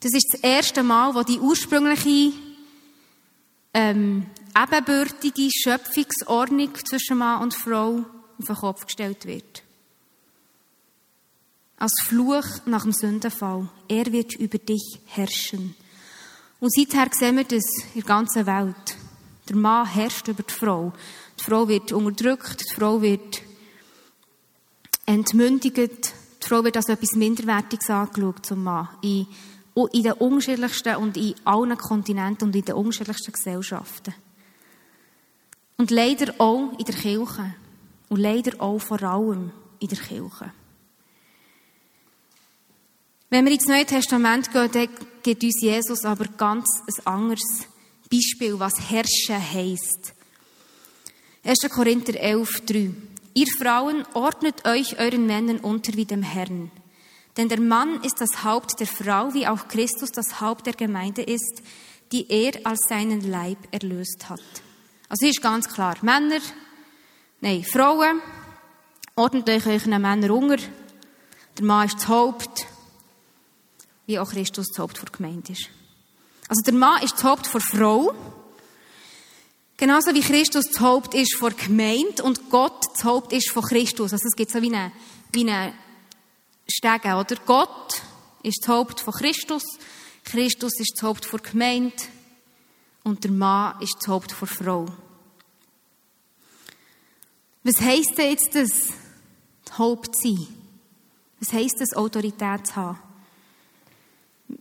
Das 0.01 0.13
ist 0.13 0.31
das 0.33 0.41
erste 0.41 0.83
Mal, 0.83 1.15
wo 1.15 1.23
die 1.23 1.39
ursprüngliche 1.39 2.33
ähm, 3.73 4.27
ebenbürtige 4.57 5.49
Schöpfungsordnung 5.51 6.75
zwischen 6.85 7.19
Mann 7.19 7.43
und 7.43 7.55
Frau 7.55 8.05
auf 8.39 8.47
den 8.47 8.57
Kopf 8.57 8.87
gestellt 8.87 9.27
wird. 9.27 9.63
Als 11.79 11.93
Fluch 12.07 12.47
nach 12.67 12.83
dem 12.83 12.93
Sündenfall. 12.93 13.69
Er 13.89 14.13
wird 14.13 14.35
über 14.37 14.59
dich 14.59 15.01
herrschen. 15.07 15.75
Und 16.61 16.73
seither 16.73 17.09
sehen 17.13 17.37
wir 17.37 17.45
das 17.45 17.65
in 17.95 18.01
der 18.01 18.05
ganzen 18.05 18.47
Welt. 18.47 18.97
Der 19.49 19.57
Mann 19.57 19.87
herrscht 19.87 20.29
über 20.29 20.45
die 20.45 20.53
Frau. 20.53 20.93
Die 21.41 21.45
Frau 21.45 21.67
wird 21.67 21.91
unterdrückt, 21.93 22.61
die 22.61 22.75
Frau 22.75 23.03
wird 23.03 23.43
entmündigt, 25.07 25.77
die 25.77 26.47
Frau 26.47 26.63
wird 26.63 26.77
als 26.77 26.89
etwas 26.89 27.17
Minderwertiges 27.17 27.91
angeschaut 27.91 28.47
zum 28.47 28.63
Mann. 28.63 28.89
In, 29.03 29.27
in 29.93 30.03
den 30.05 30.13
unterschiedlichsten 30.13 30.97
und 30.97 31.17
in 31.17 31.35
allen 31.45 31.77
Kontinenten 31.77 32.49
und 32.49 32.55
in 32.55 32.65
den 32.65 32.75
unterschiedlichsten 32.77 33.33
Gesellschaften. 33.33 34.15
Und 35.83 35.91
leider 35.91 36.33
auch 36.39 36.79
in 36.79 36.85
der 36.85 36.95
Kirche. 36.95 37.57
Und 38.09 38.21
leider 38.21 38.61
auch 38.61 38.79
vor 38.79 39.03
allem 39.03 39.51
in 39.81 39.89
der 39.89 39.99
Kirche. 39.99 40.53
Wenn 43.31 43.45
wir 43.45 43.53
ins 43.53 43.67
Neue 43.67 43.85
Testament 43.85 44.53
gehen, 44.53 44.71
dann 44.71 44.89
gibt 45.25 45.43
uns 45.43 45.61
Jesus 45.61 46.05
aber 46.05 46.27
ganz 46.37 46.69
ein 46.87 47.07
anderes 47.09 47.67
Beispiel, 48.09 48.61
was 48.61 48.75
herrschen 48.93 49.41
heisst. 49.41 50.15
1. 51.43 51.69
Korinther 51.69 52.15
11, 52.15 52.61
3. 52.65 52.91
Ihr 53.35 53.49
Frauen 53.59 54.05
ordnet 54.15 54.65
euch 54.65 55.01
euren 55.01 55.27
Männern 55.27 55.59
unter 55.59 55.95
wie 55.95 56.05
dem 56.05 56.23
Herrn. 56.23 56.71
Denn 57.37 57.49
der 57.49 57.61
Mann 57.61 58.05
ist 58.05 58.21
das 58.21 58.45
Haupt 58.45 58.79
der 58.79 58.87
Frau, 58.87 59.35
wie 59.35 59.49
auch 59.49 59.67
Christus 59.67 60.13
das 60.13 60.41
Haupt 60.41 60.67
der 60.67 60.75
Gemeinde 60.75 61.23
ist, 61.23 61.61
die 62.13 62.31
er 62.31 62.53
als 62.63 62.87
seinen 62.89 63.29
Leib 63.29 63.59
erlöst 63.73 64.29
hat. 64.29 64.63
Also 65.13 65.25
hier 65.27 65.33
ist 65.33 65.43
ganz 65.43 65.69
klar, 65.69 65.99
Männer, 66.01 66.41
nein, 67.43 67.63
Frauen, 67.65 68.23
ordnet 69.15 69.47
euch 69.51 69.67
euren 69.67 70.01
Männer 70.01 70.33
unter. 70.33 70.57
Der 70.57 71.65
Mann 71.67 71.87
ist 71.87 71.97
das 71.97 72.09
Haupt, 72.09 72.67
wie 74.07 74.19
auch 74.19 74.31
Christus 74.31 74.69
das 74.69 74.79
Haupt 74.79 75.03
der 75.03 75.11
Gemeinde 75.11 75.53
ist. 75.53 75.69
Also 76.49 76.63
der 76.65 76.73
Mann 76.73 77.03
ist 77.03 77.17
das 77.17 77.25
Haupt 77.25 77.53
der 77.53 77.61
Frau, 77.61 78.15
genauso 79.77 80.15
wie 80.15 80.23
Christus 80.23 80.71
das 80.71 80.81
Haupt 80.81 81.13
ist 81.13 81.37
vor 81.37 81.51
Gemeinde 81.51 82.23
und 82.23 82.49
Gott 82.49 82.83
das 82.95 83.05
Haupt 83.05 83.35
ist 83.35 83.51
von 83.51 83.65
Christus. 83.65 84.15
Also 84.15 84.25
es 84.27 84.35
gibt 84.35 84.51
so 84.51 84.63
wie 84.63 84.75
eine, 84.75 84.93
wie 85.35 85.47
eine 85.47 85.75
Stege, 86.67 87.17
oder? 87.17 87.37
Gott 87.45 88.01
ist 88.43 88.61
das 88.63 88.69
Haupt 88.69 89.01
von 89.01 89.13
Christus, 89.13 89.63
Christus 90.25 90.73
ist 90.81 90.95
das 90.97 91.03
Haupt 91.03 91.31
der 91.31 91.41
Gemeinde 91.41 91.93
und 93.05 93.25
der 93.25 93.31
Mann 93.31 93.81
ist 93.81 93.97
das 94.01 94.09
Haupt 94.09 94.31
der 94.41 94.49
Frau. 94.49 94.87
Was 97.65 97.81
heisst 97.81 98.19
denn 98.19 98.31
jetzt 98.31 98.55
das, 98.55 98.93
Haupt 99.79 100.17
sein? 100.17 100.47
Was 101.41 101.53
heisst 101.53 101.81
das, 101.81 101.97
Autorität 101.97 102.67
zu 102.67 102.77
haben? 102.77 102.99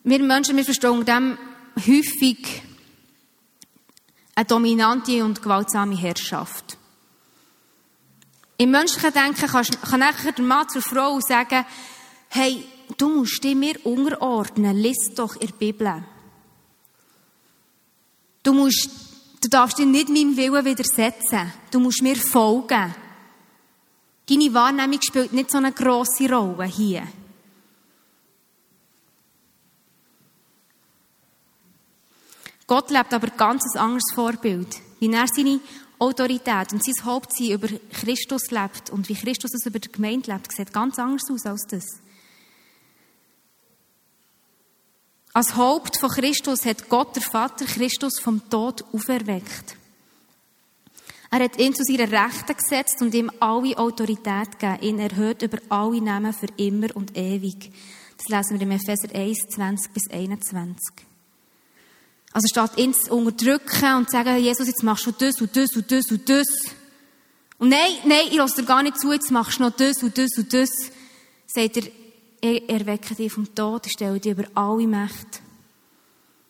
Wir 0.04 0.20
Menschen, 0.20 0.56
wir 0.56 0.64
verstehen 0.64 0.92
unter 0.92 1.16
dem 1.16 1.38
häufig 1.78 2.64
eine 4.36 4.46
dominante 4.46 5.24
und 5.24 5.42
gewaltsame 5.42 5.98
Herrschaft. 5.98 6.78
Im 8.58 8.72
menschlichen 8.72 9.14
Denken 9.14 9.48
kann 9.48 10.00
nachher 10.00 10.32
der 10.32 10.46
Mann 10.46 10.70
zur 10.70 10.82
Frau 10.82 11.20
sagen, 11.20 11.66
hey, 12.30 12.64
du 12.98 13.10
musst 13.10 13.44
dich 13.44 13.56
mir 13.56 13.84
unterordnen, 13.86 14.78
lies 14.78 15.14
doch 15.16 15.36
in 15.36 15.48
der 15.48 15.56
Bibel. 15.56 16.04
Du 18.44 18.54
musst, 18.54 18.90
du 19.42 19.50
darfst 19.50 19.78
dich 19.78 19.86
nicht 19.86 20.10
meinem 20.10 20.36
Willen 20.36 20.66
widersetzen. 20.66 21.54
Du 21.70 21.80
musst 21.80 22.02
mir 22.02 22.16
folgen. 22.16 22.96
Deine 24.28 24.54
Wahrnehmung 24.54 25.00
spielt 25.02 25.34
nicht 25.34 25.52
so 25.52 25.58
eine 25.58 25.72
grosse 25.72 26.30
Rolle 26.30 26.66
hier. 26.66 27.08
Gott 32.68 32.90
lebt 32.90 33.14
aber 33.14 33.28
ganz 33.28 33.64
ein 33.76 33.82
anderes 33.82 34.14
Vorbild. 34.16 34.80
wie 35.02 35.12
er 35.12 35.26
seine 35.28 35.60
Autorität 36.00 36.72
und 36.72 36.84
sein 36.84 37.06
Hauptziel 37.06 37.56
über 37.56 37.68
Christus 37.92 38.52
lebt 38.52 38.92
und 38.92 39.10
wie 39.10 39.16
Christus 39.16 39.54
es 39.54 39.66
über 39.66 39.80
die 39.80 39.92
Gemeinde 39.92 40.32
lebt, 40.32 40.52
sieht 40.52 40.72
ganz 40.72 40.98
anders 41.00 41.30
aus 41.30 41.46
als 41.46 41.66
das. 41.68 41.86
Als 45.34 45.56
Haupt 45.56 45.98
von 45.98 46.10
Christus 46.10 46.66
hat 46.66 46.90
Gott, 46.90 47.16
der 47.16 47.24
Vater, 47.24 47.66
Christus 47.66 48.20
vom 48.20 48.50
Tod 48.50 48.84
auferweckt. 48.92 49.78
Er 51.30 51.40
hat 51.40 51.58
ihn 51.58 51.74
zu 51.74 51.84
seiner 51.86 52.12
Rechten 52.12 52.58
gesetzt 52.58 53.02
und 53.02 53.14
ihm 53.14 53.32
alle 53.40 53.78
Autorität 53.78 54.60
gegeben. 54.60 54.82
Ihn 54.82 55.00
erhöht 55.00 55.42
über 55.42 55.60
alle 55.70 56.02
Namen 56.02 56.34
für 56.34 56.48
immer 56.58 56.94
und 56.94 57.18
ewig. 57.18 57.72
Das 58.18 58.28
lesen 58.28 58.60
wir 58.60 58.68
im 58.68 58.72
Epheser 58.72 59.16
1, 59.16 59.48
20 59.56 59.94
bis 59.94 60.10
21. 60.12 61.06
Also 62.34 62.48
statt 62.50 62.78
ihn 62.78 62.94
zu 62.94 63.14
unterdrücken 63.14 63.96
und 63.96 64.10
zu 64.10 64.18
sagen, 64.18 64.38
Jesus, 64.38 64.68
jetzt 64.68 64.84
machst 64.84 65.06
du 65.06 65.12
das 65.12 65.40
und 65.40 65.56
das 65.56 65.74
und 65.76 65.90
das 65.90 66.12
und 66.12 66.30
das. 66.30 66.48
Und 67.58 67.70
nein, 67.70 67.92
nein, 68.06 68.28
ich 68.30 68.36
lasse 68.36 68.62
dir 68.62 68.68
gar 68.68 68.84
nicht 68.84 69.00
zu, 69.00 69.14
jetzt 69.14 69.32
machst 69.32 69.60
du 69.60 69.64
noch 69.64 69.72
das 69.72 70.04
und 70.04 70.18
das 70.18 70.38
und 70.38 70.54
das. 70.54 70.70
Sagt 71.48 71.78
er, 71.78 71.84
ich 72.42 72.70
erwecke 72.70 73.16
dich 73.16 73.32
vom 73.32 73.54
Tod, 73.54 73.86
ich 73.86 73.94
stelle 73.94 74.20
dich 74.20 74.32
über 74.32 74.46
alle 74.56 74.88
Mächte. 74.88 75.40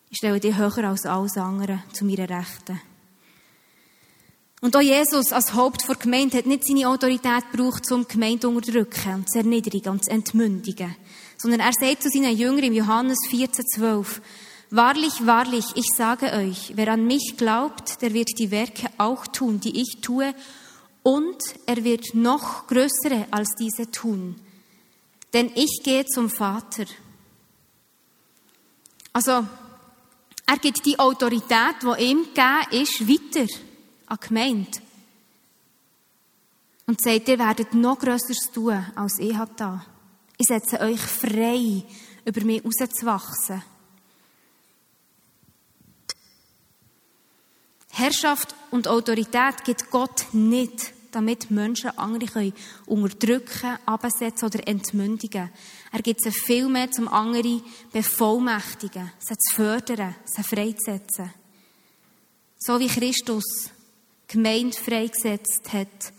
Ich 0.10 0.18
stelle 0.18 0.40
dich 0.40 0.58
höher 0.58 0.90
als 0.90 1.06
alles 1.06 1.38
andere 1.38 1.84
zu 1.94 2.06
meiner 2.06 2.30
Rechten. 2.30 2.82
Und 4.62 4.76
auch 4.76 4.82
Jesus 4.82 5.32
als 5.32 5.54
Haupt 5.54 5.88
der 5.88 5.96
Gemeinde 5.96 6.38
hat 6.38 6.46
nicht 6.46 6.66
seine 6.66 6.88
Autorität 6.88 7.52
gebraucht, 7.52 7.92
um 7.92 8.02
die 8.02 8.14
Gemeinde 8.14 8.42
zu 8.42 8.50
unterdrücken 8.50 9.16
und 9.16 9.30
zu 9.30 9.40
erniedrigen 9.40 9.90
und 9.90 10.06
zu 10.06 10.12
entmündigen. 10.12 10.96
Sondern 11.38 11.62
er 11.62 11.72
sagt 11.74 12.04
zu 12.04 12.10
seinen 12.10 12.38
Jüngern 12.38 12.66
im 12.66 12.74
Johannes 12.74 13.18
14, 13.30 13.66
12, 13.66 14.22
Wahrlich, 14.74 15.26
wahrlich, 15.26 15.66
ich 15.76 15.88
sage 15.98 16.28
euch, 16.28 16.72
wer 16.76 16.94
an 16.94 17.06
mich 17.06 17.36
glaubt, 17.36 18.02
der 18.02 18.14
wird 18.14 18.30
die 18.40 18.52
Werke 18.52 18.88
auch 18.98 19.28
tun, 19.28 19.60
die 19.60 19.82
ich 19.82 20.00
tue, 20.02 20.34
und 21.04 21.42
er 21.66 21.84
wird 21.84 22.14
noch 22.14 22.68
größere 22.68 23.28
als 23.32 23.50
diese 23.60 23.92
tun. 23.92 24.36
Denn 25.34 25.52
ich 25.56 25.82
gehe 25.84 26.06
zum 26.06 26.30
Vater. 26.30 26.86
Also, 29.14 29.46
er 30.46 30.58
gibt 30.58 30.86
die 30.86 31.00
Autorität, 31.00 31.76
die 31.82 32.04
ihm 32.04 32.26
gegeben 32.34 32.82
ist, 32.82 33.08
weiter 33.08 33.54
an 34.08 34.18
die 34.22 34.28
Gemeinde. 34.28 34.82
Und 36.88 37.02
sagt, 37.02 37.30
ihr 37.30 37.40
werdet 37.40 37.74
noch 37.74 38.00
Größeres 38.00 38.52
tun, 38.54 38.86
als 38.96 39.20
ich 39.20 39.36
habe 39.36 39.54
da. 39.56 39.86
Ich 40.38 40.48
setze 40.48 40.80
euch 40.82 41.00
frei, 41.00 41.84
über 42.26 42.44
mich 42.44 42.64
rauszuwachsen. 42.66 43.64
Herrschaft 47.92 48.56
und 48.72 48.88
Autorität 48.88 49.64
gibt 49.64 49.92
Gott 49.92 50.26
nicht, 50.34 50.94
damit 51.12 51.52
Menschen 51.52 51.98
andere 51.98 52.54
unterdrücken, 52.86 53.78
absetzen 53.86 54.48
oder 54.48 54.68
entmündigen. 54.68 55.50
Er 55.92 56.02
gibt 56.02 56.22
sie 56.22 56.32
viel 56.32 56.68
mehr 56.68 56.92
zum 56.92 57.08
anderen 57.08 57.64
bevollmächtigen, 57.92 59.12
sie 59.20 59.36
zu 59.38 59.56
fördern, 59.56 60.16
sie 60.26 60.44
freizusetzen. 60.44 61.34
So 62.58 62.80
wie 62.80 62.88
Christus 62.88 63.72
Gemeinde 64.28 64.78
freigesetzt 64.78 65.74
hat 65.74 66.14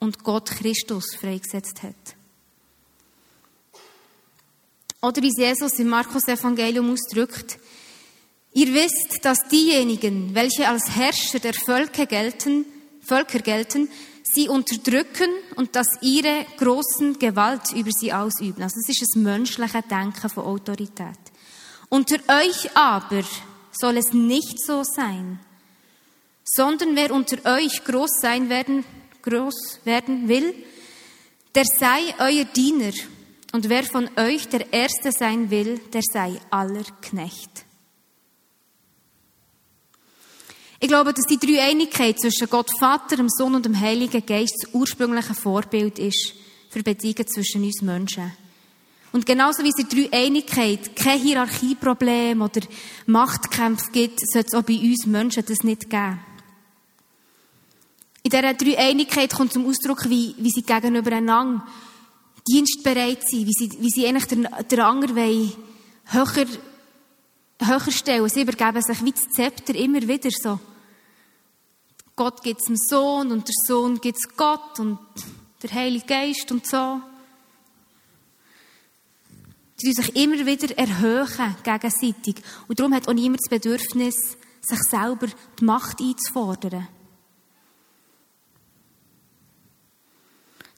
und 0.00 0.24
Gott 0.24 0.50
Christus 0.50 1.14
freigesetzt 1.14 1.82
hat. 1.82 2.16
Oder 5.00 5.22
wie 5.22 5.32
Jesus 5.36 5.78
im 5.78 5.88
Markus 5.88 6.26
Evangelium 6.28 6.92
ausdrückt, 6.92 7.58
ihr 8.52 8.72
wisst, 8.74 9.24
dass 9.24 9.48
diejenigen, 9.48 10.34
welche 10.34 10.68
als 10.68 10.90
Herrscher 10.90 11.38
der 11.38 11.54
Völker 11.54 12.06
gelten, 12.06 12.64
Völker 13.04 13.40
gelten, 13.40 13.88
sie 14.22 14.48
unterdrücken 14.48 15.30
und 15.56 15.74
dass 15.76 15.86
ihre 16.00 16.46
großen 16.58 17.18
Gewalt 17.18 17.72
über 17.74 17.90
sie 17.90 18.12
ausüben. 18.12 18.62
Also 18.62 18.76
es 18.80 18.88
ist 18.88 19.02
das 19.02 19.22
menschliche 19.22 19.82
Denken 19.82 20.28
von 20.28 20.44
Autorität. 20.44 21.18
Unter 21.88 22.16
euch 22.40 22.74
aber 22.76 23.22
soll 23.72 23.96
es 23.96 24.12
nicht 24.12 24.64
so 24.64 24.82
sein, 24.84 25.40
sondern 26.44 26.96
wer 26.96 27.12
unter 27.12 27.36
euch 27.56 27.84
groß 27.84 28.20
sein 28.20 28.48
werden, 28.48 28.84
groß 29.22 29.80
werden 29.84 30.28
will, 30.28 30.54
der 31.54 31.64
sei 31.64 32.14
euer 32.18 32.44
Diener. 32.44 32.92
Und 33.52 33.68
wer 33.68 33.84
von 33.84 34.08
euch 34.16 34.48
der 34.48 34.72
Erste 34.72 35.12
sein 35.12 35.50
will, 35.50 35.78
der 35.92 36.00
sei 36.02 36.40
aller 36.50 36.84
Knecht. 37.02 37.66
Ich 40.82 40.88
glaube, 40.88 41.14
dass 41.14 41.26
die 41.26 41.38
Dreieinigkeit 41.38 42.18
zwischen 42.18 42.50
Gott 42.50 42.68
Vater, 42.76 43.14
dem 43.14 43.28
Sohn 43.28 43.54
und 43.54 43.64
dem 43.64 43.78
Heiligen 43.78 44.26
Geist 44.26 44.56
das 44.64 44.74
ursprüngliche 44.74 45.32
Vorbild 45.32 46.00
ist 46.00 46.34
für 46.70 46.82
Beziehungen 46.82 47.24
zwischen 47.28 47.62
uns 47.62 47.82
Menschen. 47.82 48.32
Und 49.12 49.24
genauso 49.24 49.62
wie 49.62 49.68
es 49.68 49.78
in 49.78 49.88
der 49.88 50.08
Dreieinigkeit 50.08 50.96
kein 50.96 51.20
Hierarchieproblem 51.20 52.42
oder 52.42 52.62
Machtkämpfe 53.06 53.92
gibt, 53.92 54.28
sollte 54.28 54.48
es 54.48 54.54
auch 54.54 54.64
bei 54.64 54.76
uns 54.76 55.06
Menschen 55.06 55.44
das 55.46 55.62
nicht 55.62 55.88
geben. 55.88 56.18
In 58.24 58.30
dieser 58.32 58.52
Dreieinigkeit 58.52 59.32
kommt 59.32 59.52
zum 59.52 59.64
Ausdruck, 59.68 60.10
wie, 60.10 60.34
wie 60.36 60.50
sie 60.50 60.62
gegenübereinander 60.62 61.64
dienstbereit 62.50 63.22
sind, 63.28 63.46
wie 63.46 63.52
sie, 63.52 63.70
wie 63.78 63.90
sie 63.90 64.08
eigentlich 64.08 64.26
den, 64.26 64.48
den 64.68 64.80
anderen 64.80 65.52
höher, 66.06 66.46
höher 67.60 67.92
stellen. 67.92 68.28
Sie 68.28 68.42
übergeben 68.42 68.82
sich 68.82 69.04
wie 69.04 69.12
das 69.12 69.28
Zepter 69.28 69.76
immer 69.76 70.02
wieder 70.02 70.30
so. 70.32 70.58
Gott 72.22 72.44
gibt 72.44 72.60
es 72.60 72.66
dem 72.66 72.76
Sohn 72.76 73.32
und 73.32 73.48
der 73.48 73.54
Sohn 73.66 74.00
gibt 74.00 74.16
es 74.16 74.36
Gott 74.36 74.78
und 74.78 74.96
der 75.60 75.72
Heilige 75.72 76.06
Geist 76.06 76.52
und 76.52 76.64
so. 76.64 77.00
Sie 79.76 79.92
sich 79.92 80.14
immer 80.14 80.46
wieder 80.46 80.78
erhöhen 80.78 81.26
gegenseitig. 81.64 82.36
Und 82.68 82.78
darum 82.78 82.94
hat 82.94 83.08
auch 83.08 83.12
niemand 83.12 83.40
das 83.42 83.50
Bedürfnis, 83.50 84.14
sich 84.60 84.78
selber 84.88 85.26
die 85.58 85.64
Macht 85.64 86.00
einzufordern. 86.00 86.86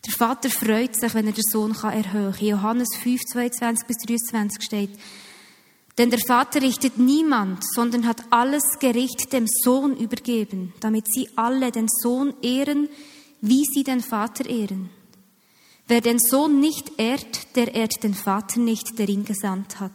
Der 0.07 0.13
Vater 0.15 0.49
freut 0.49 0.99
sich, 0.99 1.13
wenn 1.13 1.27
er 1.27 1.35
den 1.35 1.45
Sohn 1.45 1.75
erhöhen 1.75 2.33
kann. 2.33 2.47
Johannes 2.47 2.89
5, 3.03 3.21
22 3.21 3.87
bis 3.87 3.97
23 3.99 4.63
steht, 4.63 4.99
denn 5.97 6.11
der 6.11 6.19
Vater 6.19 6.61
richtet 6.61 6.99
niemand, 6.99 7.63
sondern 7.73 8.07
hat 8.07 8.25
alles 8.31 8.65
Gericht 8.81 9.33
dem 9.33 9.47
Sohn 9.47 9.97
übergeben, 9.97 10.73
damit 10.81 11.07
sie 11.13 11.29
alle 11.37 11.71
den 11.71 11.87
Sohn 11.89 12.35
ehren, 12.43 12.89
wie 13.41 13.65
sie 13.65 13.85
den 13.85 14.01
Vater 14.01 14.49
ehren. 14.49 14.91
Wer 15.87 16.01
den 16.01 16.19
Sohn 16.19 16.61
nicht 16.61 16.99
ehrt, 16.99 17.55
der 17.57 17.75
ehrt 17.75 18.03
den 18.03 18.15
Vater 18.15 18.59
nicht, 18.59 18.99
der 18.99 19.09
ihn 19.09 19.25
gesandt 19.25 19.81
hat. 19.81 19.93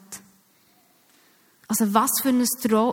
Also 1.68 1.94
was 1.94 2.12
für 2.22 2.30
ein 2.30 2.46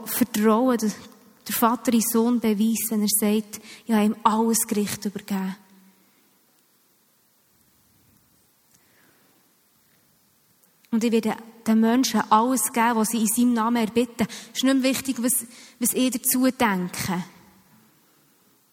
Vertrauen 0.07 0.79
der 0.79 1.55
Vater 1.55 1.93
in 1.93 2.01
Sohn 2.01 2.41
beweist, 2.41 2.91
wenn 2.91 3.03
er 3.03 3.09
sagt, 3.09 3.61
ich 3.87 3.95
habe 3.95 4.07
ihm 4.07 4.17
alles 4.25 4.67
Gericht 4.67 5.05
übergeben. 5.05 5.57
Und 10.91 11.05
ich 11.05 11.13
werde 11.13 11.37
den 11.67 11.81
Menschen 11.81 12.23
alles 12.31 12.73
geben, 12.73 12.97
was 12.97 13.09
sie 13.09 13.19
in 13.19 13.27
seinem 13.27 13.53
Namen 13.55 13.77
erbitten. 13.77 14.27
Es 14.53 14.59
ist 14.59 14.65
nicht 14.65 14.75
mehr 14.75 14.83
wichtig, 14.83 15.17
was, 15.21 15.45
was 15.79 15.93
ich 15.93 16.11
dazu 16.11 16.47
denke. 16.47 17.25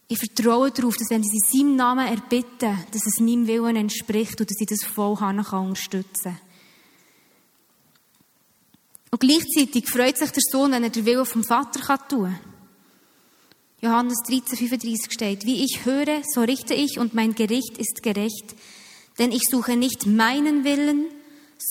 Ich 0.08 0.20
vertraue 0.20 0.72
darauf, 0.72 0.96
dass 0.98 1.10
wenn 1.10 1.24
sie 1.24 1.38
in 1.38 1.60
seinem 1.60 1.76
Namen 1.76 2.08
erbitten, 2.08 2.78
dass 2.92 3.06
es 3.06 3.20
meinem 3.20 3.48
Willen 3.48 3.76
entspricht 3.76 4.40
und 4.40 4.50
dass 4.50 4.60
ich 4.60 4.68
das 4.68 4.84
voll 4.84 5.18
unterstützen 5.18 6.24
kann. 6.24 6.40
Und 9.12 9.20
gleichzeitig 9.20 9.88
freut 9.90 10.18
sich 10.18 10.32
der 10.32 10.42
Sohn, 10.52 10.72
wenn 10.72 10.84
er 10.84 10.90
den 10.90 11.06
Willen 11.06 11.26
vom 11.26 11.44
Vater 11.44 11.98
tun 12.08 12.26
kann. 12.26 12.40
Johannes 13.82 14.20
13, 14.28 14.58
35 14.58 15.12
steht, 15.12 15.46
wie 15.46 15.64
ich 15.64 15.86
höre, 15.86 16.22
so 16.24 16.42
richte 16.42 16.74
ich 16.74 17.00
und 17.00 17.14
mein 17.14 17.36
Gericht 17.36 17.78
ist 17.78 18.02
gerecht, 18.02 18.56
denn 19.20 19.32
ich 19.32 19.44
suche 19.50 19.76
nicht 19.76 20.06
meinen 20.06 20.64
Willen, 20.64 21.08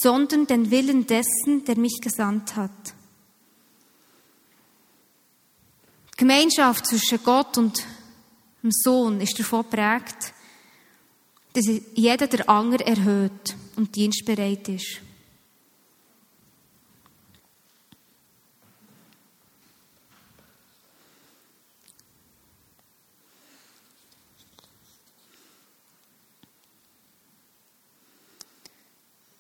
sondern 0.01 0.47
den 0.47 0.71
Willen 0.71 1.07
dessen, 1.07 1.65
der 1.67 1.77
mich 1.77 1.99
gesandt 2.01 2.57
hat. 2.57 2.95
Die 6.13 6.17
Gemeinschaft 6.19 6.87
zwischen 6.87 7.23
Gott 7.23 7.59
und 7.59 7.85
dem 8.63 8.71
Sohn 8.71 9.21
ist 9.21 9.39
davon 9.39 9.69
prägt, 9.69 10.33
dass 11.53 11.67
jeder 11.95 12.27
der 12.27 12.49
andere 12.49 12.87
erhöht 12.87 13.57
und 13.77 13.95
dienstbereit 13.95 14.69
ist. 14.69 15.01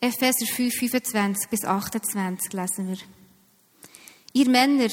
Epheser 0.05 0.47
5, 0.47 0.75
25 0.75 1.49
bis 1.49 1.65
28 1.65 2.53
lesen 2.53 2.89
wir. 2.89 2.99
Ihr 4.33 4.51
Männer, 4.51 4.89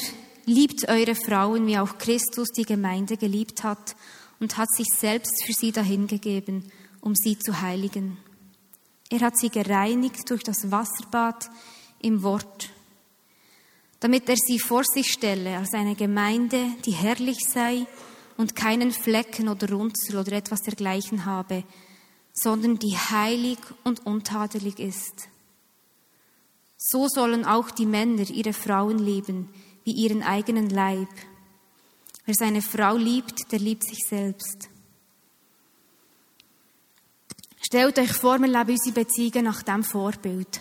Liebt 0.46 0.88
eure 0.88 1.14
Frauen, 1.14 1.66
wie 1.66 1.78
auch 1.78 1.98
Christus 1.98 2.48
die 2.48 2.64
Gemeinde 2.64 3.16
geliebt 3.16 3.62
hat 3.62 3.94
und 4.40 4.56
hat 4.56 4.68
sich 4.74 4.86
selbst 4.98 5.44
für 5.44 5.52
sie 5.52 5.70
dahingegeben, 5.70 6.72
um 7.00 7.14
sie 7.14 7.38
zu 7.38 7.60
heiligen. 7.60 8.18
Er 9.10 9.20
hat 9.20 9.38
sie 9.38 9.50
gereinigt 9.50 10.28
durch 10.28 10.42
das 10.42 10.70
Wasserbad 10.70 11.50
im 12.02 12.22
Wort, 12.24 12.70
damit 14.00 14.28
er 14.28 14.36
sie 14.36 14.58
vor 14.58 14.82
sich 14.82 15.12
stelle 15.12 15.58
als 15.58 15.72
eine 15.74 15.94
Gemeinde, 15.94 16.64
die 16.86 16.92
herrlich 16.92 17.38
sei 17.46 17.86
und 18.36 18.56
keinen 18.56 18.90
Flecken 18.90 19.48
oder 19.48 19.70
Runzel 19.70 20.16
oder 20.16 20.32
etwas 20.32 20.62
dergleichen 20.62 21.26
habe, 21.26 21.64
sondern 22.32 22.78
die 22.78 22.96
heilig 22.96 23.58
und 23.84 24.06
untadelig 24.06 24.78
ist. 24.78 25.28
So 26.76 27.08
sollen 27.08 27.44
auch 27.44 27.70
die 27.70 27.86
Männer 27.86 28.28
ihre 28.30 28.52
Frauen 28.52 28.98
lieben, 28.98 29.50
wie 29.84 29.92
ihren 29.92 30.22
eigenen 30.22 30.70
Leib. 30.70 31.08
Wer 32.24 32.34
seine 32.34 32.62
Frau 32.62 32.96
liebt, 32.96 33.52
der 33.52 33.58
liebt 33.58 33.84
sich 33.84 34.06
selbst. 34.08 34.68
Stellt 37.60 37.98
euch 37.98 38.12
vor, 38.12 38.38
wir 38.38 38.48
leben 38.48 38.70
unsere 38.70 38.94
Beziehungen 38.94 39.44
nach 39.44 39.62
diesem 39.62 39.84
Vorbild. 39.84 40.60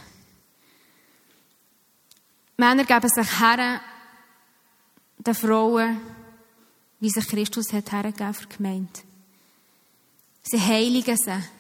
Männer 2.58 2.84
geben 2.84 3.10
sich 3.10 3.40
her, 3.40 3.82
den 5.18 5.34
Frauen, 5.34 6.02
wie 7.00 7.10
sich 7.10 7.28
Christus 7.28 7.72
hat 7.72 7.92
hergegeben 7.92 8.34
für 8.34 8.48
die 8.48 8.58
Gemeinde. 8.58 9.00
Sie 10.44 10.60
heiligen 10.60 11.18
sie. 11.18 11.59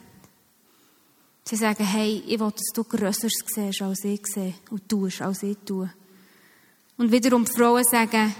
Sie 1.49 1.55
sagen, 1.55 1.83
hey, 1.83 2.21
ich 2.27 2.39
will, 2.39 2.51
dass 2.51 2.71
du 2.75 2.83
Größeres 2.83 3.33
siehst, 3.47 3.81
als 3.81 4.03
ich 4.03 4.21
sehe 4.27 4.53
und 4.69 4.87
tust, 4.87 5.19
als 5.23 5.41
ich 5.41 5.57
tue. 5.65 5.91
Und 6.95 7.11
wiederum 7.11 7.43
die 7.43 7.51
Frauen 7.51 7.83
sagen, 7.83 8.35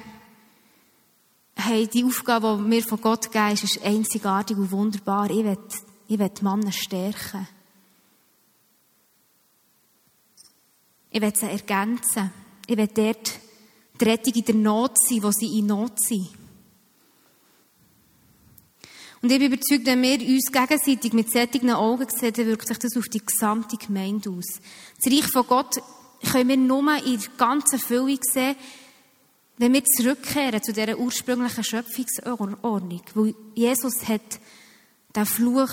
hey, 1.56 1.88
die 1.88 2.04
Aufgabe, 2.06 2.60
die 2.62 2.70
mir 2.70 2.84
von 2.84 3.02
Gott 3.02 3.32
gegeben 3.32 3.54
ist, 3.54 3.64
ist 3.64 3.84
einzigartig 3.84 4.56
und 4.58 4.72
wunderbar. 4.72 5.28
Ich 5.32 5.44
will, 5.44 5.58
ich 6.08 6.20
will 6.20 6.30
die 6.30 6.44
Männer 6.44 6.72
stärken. 6.72 7.48
Ich 11.10 11.20
will 11.20 11.36
sie 11.36 11.50
ergänzen. 11.50 12.32
Ich 12.68 12.78
will 12.78 12.90
dort 12.94 13.40
die 14.00 14.06
Rettung 14.06 14.34
in 14.36 14.46
der 14.46 14.54
Not 14.54 15.00
sein, 15.00 15.24
wo 15.24 15.32
sie 15.32 15.58
in 15.58 15.66
Not 15.66 16.00
sind. 16.00 16.30
Und 19.22 19.32
ich 19.32 19.40
bin 19.40 19.52
überzeugt, 19.52 19.86
wenn 19.86 20.02
wir 20.02 20.20
uns 20.20 20.52
gegenseitig 20.52 21.14
mit 21.14 21.32
sättigen 21.32 21.72
Augen 21.72 22.08
sehen, 22.10 22.34
dann 22.34 22.46
wirkt 22.46 22.68
sich 22.68 22.80
das 22.80 22.96
auf 22.96 23.06
die 23.10 23.26
gesamte 23.26 23.76
Gemeinde 23.78 24.30
aus. 24.30 24.60
Das 24.98 25.12
Reich 25.12 25.28
von 25.32 25.46
Gott 25.46 25.82
können 26.32 26.50
wir 26.50 26.58
nur 26.58 26.96
in 27.04 27.20
der 27.20 27.30
ganzen 27.38 27.80
Fülle 27.80 28.18
sehen, 28.22 28.56
wenn 29.58 29.74
wir 29.74 29.84
zurückkehren 29.84 30.64
zu 30.64 30.72
dieser 30.72 30.98
ursprünglichen 30.98 31.64
Schöpfungsordnung. 31.64 33.02
Weil 33.14 33.36
Jesus 33.56 34.08
hat 34.08 34.40
den 35.14 35.26
Fluch 35.26 35.72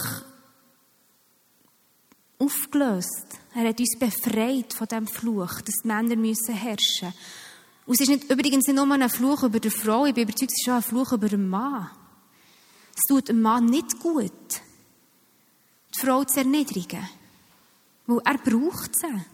aufgelöst. 2.38 3.26
Er 3.54 3.68
hat 3.68 3.78
uns 3.78 3.96
befreit 3.98 4.74
von 4.74 4.88
dem 4.88 5.06
Fluch, 5.06 5.60
dass 5.60 5.82
die 5.82 5.88
Männer 5.88 6.16
müssen 6.16 6.54
herrschen. 6.54 7.14
Und 7.86 7.94
es 7.94 8.00
ist 8.00 8.08
nicht, 8.08 8.30
übrigens 8.30 8.66
nicht 8.66 8.74
nur 8.74 8.90
ein 8.90 9.08
Fluch 9.08 9.44
über 9.44 9.60
die 9.60 9.70
Frau, 9.70 10.04
ich 10.06 10.14
bin 10.14 10.24
überzeugt, 10.24 10.50
es 10.52 10.66
ist 10.66 10.68
auch 10.68 10.76
ein 10.76 10.82
Fluch 10.82 11.12
über 11.12 11.28
den 11.28 11.48
Mann. 11.48 11.88
Es 12.96 13.02
tut 13.08 13.28
dem 13.28 13.42
Mann 13.42 13.66
nicht 13.66 14.00
gut, 14.00 14.32
die 15.94 16.00
Frau 16.00 16.24
zu 16.24 16.38
erniedrigen. 16.38 17.06
Weil 18.06 18.20
er 18.24 18.38
braucht 18.38 18.98
sie. 18.98 19.24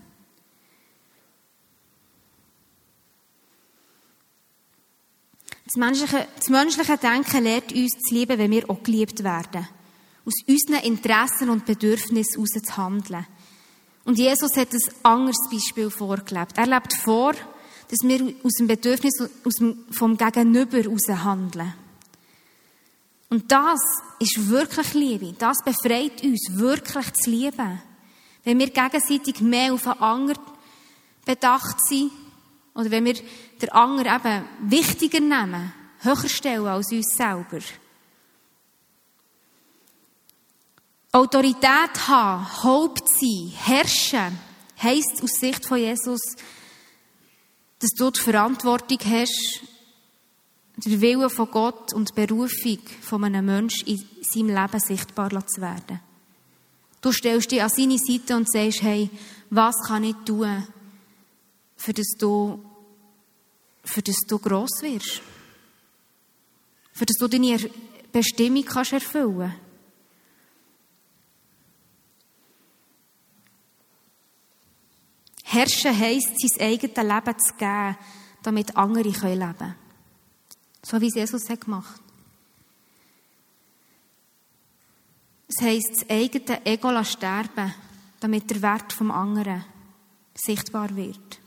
Das 5.64 5.76
menschliche, 5.76 6.28
das 6.36 6.48
menschliche 6.48 6.98
Denken 6.98 7.44
lehrt 7.44 7.72
uns 7.72 7.92
zu 7.92 8.14
lieben, 8.14 8.38
wenn 8.38 8.50
wir 8.50 8.68
auch 8.68 8.82
geliebt 8.82 9.22
werden. 9.22 9.68
Aus 10.24 10.34
unseren 10.46 10.82
Interessen 10.84 11.48
und 11.48 11.64
Bedürfnissen 11.64 12.34
heraus 12.34 12.62
zu 12.62 12.76
handeln. 12.76 13.26
Und 14.04 14.18
Jesus 14.18 14.56
hat 14.56 14.72
ein 14.72 14.80
anderes 15.04 15.48
Beispiel 15.50 15.88
vorgelebt. 15.88 16.58
Er 16.58 16.66
lebt 16.66 16.94
vor, 16.94 17.32
dass 17.32 18.00
wir 18.02 18.34
aus 18.42 18.52
dem 18.58 18.66
Bedürfnis 18.66 19.14
vom 19.90 20.16
Gegenüber 20.16 20.78
heraus 20.78 21.08
handeln. 21.08 21.74
Und 23.32 23.50
das 23.50 23.80
ist 24.18 24.50
wirklich 24.50 24.92
Liebe. 24.92 25.32
Das 25.38 25.56
befreit 25.64 26.22
uns, 26.22 26.50
wirklich 26.50 27.14
zu 27.14 27.30
lieben. 27.30 27.80
Wenn 28.44 28.58
wir 28.58 28.68
gegenseitig 28.68 29.40
mehr 29.40 29.72
auf 29.72 29.86
einen 29.86 30.00
anderen 30.00 30.42
bedacht 31.24 31.82
sind, 31.82 32.12
oder 32.74 32.90
wenn 32.90 33.06
wir 33.06 33.14
den 33.14 33.70
anderen 33.70 34.16
eben 34.16 34.44
wichtiger 34.70 35.20
nehmen, 35.20 35.72
höher 36.00 36.28
stellen 36.28 36.66
als 36.66 36.92
uns 36.92 37.08
selber. 37.16 37.60
Autorität 41.12 42.08
haben, 42.08 42.62
Haupt 42.64 43.08
sein, 43.08 43.50
herrschen, 43.64 44.38
heisst 44.76 45.22
aus 45.22 45.40
Sicht 45.40 45.64
von 45.64 45.78
Jesus, 45.78 46.20
dass 47.78 47.92
du 47.96 48.10
die 48.10 48.20
Verantwortung 48.20 48.98
hast, 49.06 49.62
der 50.76 51.00
Wille 51.00 51.30
von 51.30 51.50
Gott 51.50 51.92
und 51.92 52.10
die 52.10 52.26
Berufung 52.26 52.78
von 53.00 53.24
einem 53.24 53.46
Menschen 53.46 53.88
in 53.88 54.04
seinem 54.22 54.48
Leben 54.48 54.80
sichtbar 54.80 55.30
zu 55.46 55.60
werden. 55.60 56.00
Du 57.00 57.12
stellst 57.12 57.50
dich 57.50 57.62
an 57.62 57.68
seine 57.68 57.98
Seite 57.98 58.36
und 58.36 58.50
sagst, 58.50 58.82
hey, 58.82 59.10
was 59.50 59.74
kann 59.86 60.04
ich 60.04 60.16
tun, 60.24 60.66
für 61.76 61.92
das 61.92 62.06
du, 62.18 62.64
für 63.84 64.02
das 64.02 64.16
du 64.28 64.38
gross 64.38 64.82
wirst? 64.82 65.20
Für 66.92 67.06
das 67.06 67.16
du 67.16 67.28
deine 67.28 67.58
Bestimmung 68.12 68.64
kannst 68.64 68.92
erfüllen 68.92 69.54
Herrschen 75.52 75.98
heisst, 75.98 76.32
sein 76.38 76.66
eigenes 76.66 76.96
Leben 76.96 77.38
zu 77.38 77.54
geben, 77.58 77.96
damit 78.42 78.74
andere 78.74 79.02
leben 79.02 79.38
können. 79.58 79.81
So 80.84 81.00
wie 81.00 81.08
es 81.08 81.14
Jesus 81.14 81.48
hat 81.48 81.60
gemacht. 81.60 82.00
Es 85.48 85.62
heisst, 85.62 85.90
das 85.96 86.10
eigene 86.10 86.64
Ego 86.66 87.04
sterben, 87.04 87.74
damit 88.20 88.50
der 88.50 88.62
Wert 88.62 88.92
vom 88.92 89.10
anderen 89.10 89.64
sichtbar 90.34 90.94
wird. 90.96 91.40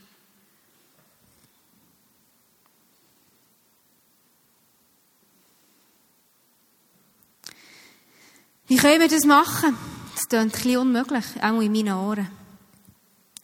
Wie 8.68 8.76
können 8.76 9.00
wir 9.00 9.08
das 9.08 9.24
machen? 9.24 9.76
Das 10.14 10.28
klingt 10.28 10.66
ein 10.66 10.76
unmöglich, 10.78 11.24
auch 11.40 11.60
in 11.60 11.72
meinen 11.72 11.94
Ohren. 11.94 12.30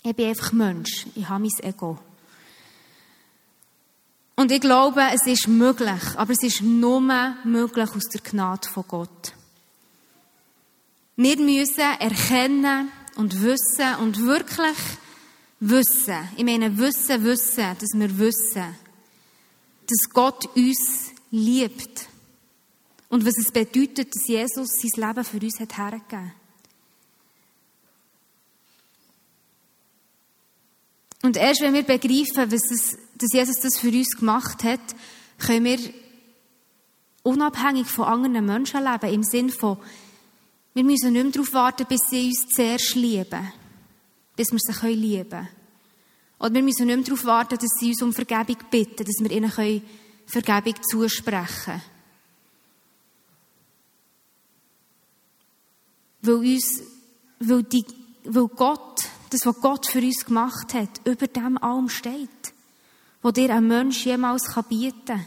Ich 0.03 0.17
bin 0.17 0.29
einfach 0.29 0.53
Mensch. 0.53 1.07
Ich 1.15 1.29
habe 1.29 1.43
mein 1.45 1.65
Ego. 1.65 1.99
Und 4.43 4.51
ich 4.51 4.61
glaube, 4.61 5.03
es 5.15 5.25
ist 5.25 5.47
möglich, 5.47 6.03
aber 6.17 6.33
es 6.33 6.43
ist 6.43 6.63
nur 6.63 7.01
möglich 7.45 7.89
aus 7.95 8.09
der 8.13 8.21
Gnade 8.23 8.69
von 8.69 8.85
Gott. 8.89 9.35
Wir 11.15 11.37
müssen 11.37 11.79
erkennen 12.01 12.91
und 13.15 13.41
wissen 13.41 13.95
und 14.01 14.21
wirklich 14.21 14.77
wissen, 15.61 16.29
ich 16.37 16.43
meine 16.45 16.77
wissen, 16.77 17.23
wissen, 17.23 17.77
dass 17.79 17.91
wir 17.95 18.19
wissen, 18.19 18.77
dass 19.87 20.11
Gott 20.13 20.45
uns 20.57 21.13
liebt. 21.31 22.09
Und 23.11 23.25
was 23.25 23.39
es 23.39 23.53
bedeutet, 23.53 24.13
dass 24.13 24.27
Jesus 24.27 24.71
sein 24.71 25.07
Leben 25.07 25.25
für 25.25 25.39
uns 25.39 25.61
hat 25.61 25.79
hergegeben. 25.79 26.33
Und 31.23 31.37
erst 31.37 31.61
wenn 31.61 31.75
wir 31.75 31.85
begreifen, 31.85 32.51
was 32.51 32.71
es, 32.71 32.99
dass 33.15 33.33
Jesus 33.33 33.57
das 33.63 33.79
für 33.79 33.89
uns 33.89 34.17
gemacht 34.17 34.65
hat, 34.65 34.81
können 35.39 35.65
wir 35.65 35.79
unabhängig 37.23 37.87
von 37.87 38.07
anderen 38.07 38.45
Menschen 38.45 38.83
leben. 38.83 39.15
Im 39.15 39.23
Sinn 39.23 39.51
von, 39.51 39.79
wir 40.75 40.85
müssen 40.85 41.13
nicht 41.13 41.23
mehr 41.23 41.33
darauf 41.33 41.53
warten, 41.53 41.87
bis 41.89 42.01
sie 42.11 42.27
uns 42.27 42.49
zuerst 42.49 42.95
lieben. 42.97 43.53
Bis 44.35 44.51
wir 44.51 44.59
sie 44.59 44.89
lieben 44.89 45.31
können. 45.31 45.49
Oder 46.41 46.55
wir 46.55 46.63
müssen 46.63 46.87
nicht 46.87 46.97
mehr 46.97 47.05
darauf 47.05 47.25
warten, 47.25 47.57
dass 47.57 47.79
sie 47.79 47.91
uns 47.91 48.03
um 48.03 48.13
Vergebung 48.13 48.57
bitten, 48.69 49.05
dass 49.05 49.21
wir 49.21 49.31
ihnen 49.31 49.83
Vergebung 50.27 50.75
zusprechen 50.83 51.47
können. 51.65 51.83
Weil 56.23 56.35
uns, 56.35 56.83
weil, 57.39 57.63
die, 57.63 57.85
weil 58.25 58.49
Gott 58.49 59.03
das, 59.33 59.47
was 59.47 59.61
Gott 59.61 59.87
für 59.87 60.01
uns 60.01 60.25
gemacht 60.25 60.75
hat, 60.75 61.01
über 61.05 61.27
dem 61.27 61.59
allem 61.59 61.89
steht, 61.89 62.55
wo 63.23 63.31
dir 63.31 63.55
ein 63.55 63.67
Mensch 63.67 64.05
jemals 64.05 64.43
bieten 64.69 65.05
kann. 65.07 65.27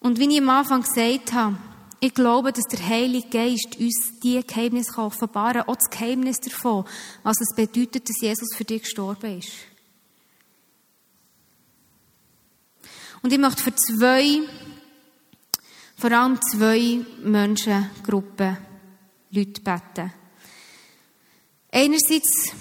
Und 0.00 0.18
wie 0.18 0.32
ich 0.34 0.40
am 0.40 0.48
Anfang 0.48 0.82
gesagt 0.82 1.32
habe, 1.32 1.58
Ich 2.02 2.14
glaube, 2.14 2.50
dass 2.50 2.64
der 2.64 2.88
Heilige 2.88 3.28
Geist 3.28 3.76
uns 3.78 4.18
diese 4.22 4.42
Geheimnisse 4.42 4.96
offenbaren 4.96 5.60
kann, 5.60 5.68
auch 5.68 5.76
das 5.76 5.90
Geheimnis 5.90 6.40
davon, 6.40 6.86
was 7.22 7.38
es 7.42 7.54
bedeutet, 7.54 8.08
dass 8.08 8.22
Jesus 8.22 8.48
für 8.56 8.64
dich 8.64 8.82
gestorben 8.82 9.38
ist. 9.38 9.52
Und 13.22 13.34
ich 13.34 13.38
möchte 13.38 13.62
für 13.62 13.74
zwei, 13.74 14.40
vor 16.00 16.12
allem 16.12 16.40
zwei 16.40 17.04
Menschengruppen, 17.22 18.56
Leute 19.32 19.60
beten. 19.60 20.12
Einerseits, 21.70 22.52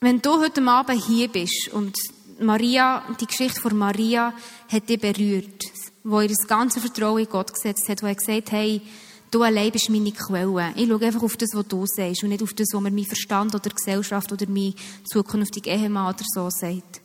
wenn 0.00 0.20
du 0.20 0.38
heute 0.38 0.62
Abend 0.62 1.02
hier 1.02 1.28
bist 1.28 1.70
und 1.72 1.96
Maria, 2.38 3.02
die 3.18 3.26
Geschichte 3.26 3.62
von 3.62 3.78
Maria 3.78 4.34
hat 4.70 4.90
dich 4.90 5.00
berührt, 5.00 5.64
wo 6.04 6.20
ihr 6.20 6.28
das 6.28 6.46
ganze 6.46 6.80
Vertrauen 6.80 7.24
in 7.24 7.30
Gott 7.30 7.54
gesetzt 7.54 7.88
hat, 7.88 8.02
wo 8.02 8.06
er 8.06 8.14
gesagt 8.14 8.52
hey, 8.52 8.82
du 9.30 9.42
allein 9.42 9.72
bist 9.72 9.88
meine 9.88 10.12
Quelle. 10.12 10.74
Ich 10.76 10.86
schaue 10.86 11.06
einfach 11.06 11.22
auf 11.22 11.36
das, 11.38 11.54
was 11.54 11.66
du 11.66 11.86
sagst 11.86 12.22
und 12.22 12.28
nicht 12.28 12.42
auf 12.42 12.52
das, 12.52 12.68
was 12.74 12.80
mir 12.80 12.90
mein 12.90 13.06
Verstand 13.06 13.54
oder 13.54 13.70
Gesellschaft 13.70 14.30
oder 14.32 14.46
mein 14.50 14.74
zukünftiger 15.04 15.72
Ehemann 15.72 16.14
oder 16.14 16.24
so 16.26 16.50
sagt. 16.50 17.00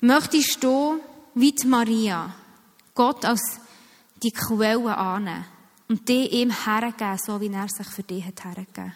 Möchtest 0.00 0.62
du, 0.62 1.00
wie 1.36 1.52
die 1.52 1.66
Maria, 1.68 2.34
Gott 2.98 3.24
als 3.24 3.60
die 4.24 4.32
Quelle 4.32 4.96
annehmen 4.96 5.44
und 5.88 6.08
die 6.08 6.26
ihm 6.26 6.50
hergeben, 6.50 7.16
so 7.16 7.40
wie 7.40 7.52
er 7.52 7.68
sich 7.68 7.86
für 7.86 8.02
dich 8.02 8.24
hat 8.24 8.44
hergegeben? 8.44 8.92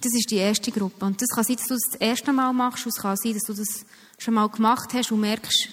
Das 0.00 0.12
ist 0.12 0.28
die 0.28 0.38
erste 0.38 0.72
Gruppe. 0.72 1.04
Und 1.04 1.22
das 1.22 1.28
kann 1.28 1.44
sein, 1.44 1.56
dass 1.56 1.66
du 1.66 1.74
das, 1.74 1.90
das 1.92 2.00
erste 2.00 2.32
Mal 2.32 2.52
machst, 2.52 2.84
und 2.84 2.90
es 2.90 3.00
kann 3.00 3.16
sein, 3.16 3.34
dass 3.34 3.44
du 3.44 3.54
das 3.54 3.86
schon 4.18 4.34
mal 4.34 4.48
gemacht 4.48 4.92
hast 4.94 5.12
und 5.12 5.20
merkst, 5.20 5.68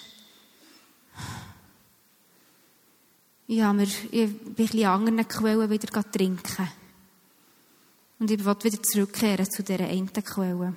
ja, 3.48 3.74
wir, 3.74 3.88
ich 3.88 4.12
bin 4.12 4.40
ein 4.46 4.54
bisschen 4.54 4.86
anderen 4.86 5.28
Quellen 5.28 5.70
wieder 5.70 6.12
trinken. 6.12 6.70
Und 8.20 8.30
ich 8.30 8.46
will 8.46 8.56
wieder 8.62 8.84
zurückkehren 8.84 9.50
zu 9.50 9.64
dieser 9.64 9.86
einen 9.86 10.14
Quelle. 10.14 10.76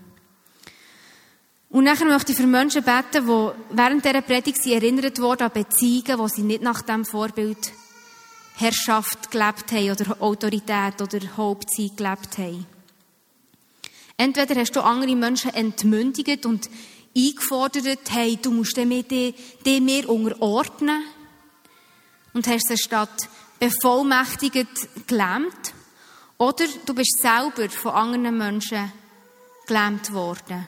Und 1.68 1.84
nachher 1.84 2.06
möchte 2.06 2.32
ich 2.32 2.38
für 2.38 2.46
Menschen 2.46 2.82
beten, 2.82 3.26
die 3.26 3.50
während 3.70 4.04
dieser 4.04 4.22
Predigt 4.22 4.62
sie 4.62 4.74
erinnert 4.74 5.20
wurden 5.20 5.44
an 5.44 5.52
Beziehungen, 5.52 6.18
wo 6.18 6.28
sie 6.28 6.42
nicht 6.42 6.62
nach 6.62 6.82
dem 6.82 7.04
Vorbild 7.04 7.72
Herrschaft 8.56 9.30
gelebt 9.30 9.72
haben 9.72 9.90
oder 9.90 10.22
Autorität 10.22 11.02
oder 11.02 11.36
Hauptzeit 11.36 11.96
gelebt 11.96 12.38
haben. 12.38 12.66
Entweder 14.16 14.58
hast 14.58 14.74
du 14.74 14.80
andere 14.80 15.14
Menschen 15.14 15.52
entmündigt 15.52 16.46
und 16.46 16.70
eingefordert, 17.14 18.10
hey, 18.10 18.38
du 18.40 18.50
musst 18.50 18.76
dir 18.76 19.80
mehr 19.80 20.08
unterordnen 20.08 21.04
und 22.32 22.46
hast 22.46 22.68
sie 22.68 22.78
statt 22.78 23.28
bevollmächtigt 23.58 25.06
gelähmt. 25.06 25.74
Oder 26.38 26.66
du 26.86 26.94
bist 26.94 27.20
selber 27.20 27.68
von 27.68 27.92
anderen 27.92 28.38
Menschen 28.38 28.92
gelähmt 29.66 30.12
worden 30.12 30.66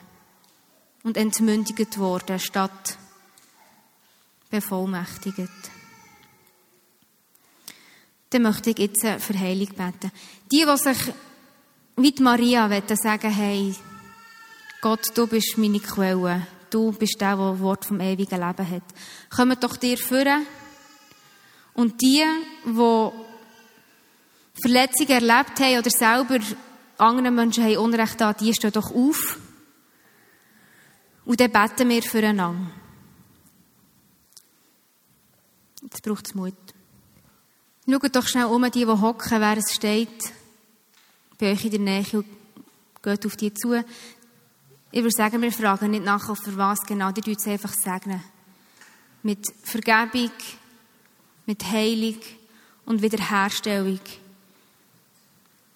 und 1.03 1.17
entmündigt 1.17 1.97
worden, 1.97 2.39
statt 2.39 2.97
bevollmächtigt. 4.49 5.49
Dann 8.31 8.41
möchte 8.43 8.71
ich 8.71 8.79
jetzt 8.79 9.05
für 9.23 9.39
Heilung 9.39 9.69
beten. 9.69 10.11
Die, 10.51 10.65
die 10.65 10.77
sich 10.77 11.13
wie 12.01 12.15
Maria 12.19 12.69
wollte 12.69 12.95
sagen, 12.95 13.29
hey, 13.29 13.75
Gott, 14.81 15.11
du 15.13 15.27
bist 15.27 15.57
meine 15.57 15.81
Quelle. 15.81 16.47
Du 16.69 16.93
bist 16.93 17.19
der, 17.19 17.35
der 17.35 17.51
das 17.51 17.59
Wort 17.59 17.83
vom 17.83 17.99
ewigen 17.99 18.39
Leben 18.39 18.69
hat. 18.69 18.83
Kommen 19.29 19.57
doch 19.59 19.75
dir 19.75 19.97
führen. 19.97 20.45
Und 21.73 21.99
die, 22.01 22.23
die 22.65 23.09
Verletzungen 24.61 25.09
erlebt 25.09 25.59
haben 25.59 25.79
oder 25.79 25.89
selber 25.89 26.39
anderen 26.97 27.35
Menschen 27.35 27.65
haben 27.65 27.77
Unrecht 27.77 28.21
an, 28.21 28.35
die 28.39 28.53
stehen 28.53 28.71
doch 28.71 28.93
auf. 28.95 29.37
Und 31.29 31.39
dann 31.39 31.51
beten 31.51 31.89
wir 31.89 32.01
füreinander. 32.01 32.71
Jetzt 35.83 36.01
braucht 36.01 36.25
es 36.25 36.33
Mut. 36.33 36.55
Schaut 37.87 38.15
doch 38.15 38.27
schnell 38.27 38.45
um, 38.45 38.63
die, 38.63 38.83
die 38.83 38.87
hocken, 38.87 39.39
wer 39.39 39.57
es 39.57 39.75
steht 39.75 40.33
bei 41.37 41.51
euch 41.51 41.65
in 41.65 41.69
der 41.69 41.79
Nähe 41.81 42.05
und 42.13 42.25
geht 43.03 43.27
auf 43.27 43.35
die 43.35 43.53
zu. 43.53 43.75
Ich 44.89 45.03
würde 45.03 45.11
sagen, 45.11 45.43
wir 45.43 45.51
fragen 45.51 45.91
nicht 45.91 46.03
nachher, 46.03 46.35
für 46.35 46.57
was 46.57 46.79
genau, 46.81 47.11
die 47.11 47.21
tun 47.21 47.37
einfach 47.45 47.73
segnen. 47.73 48.23
Mit 49.21 49.45
Vergebung, 49.61 50.31
mit 51.45 51.63
Heilung 51.63 52.17
und 52.87 53.03
Wiederherstellung 53.03 53.99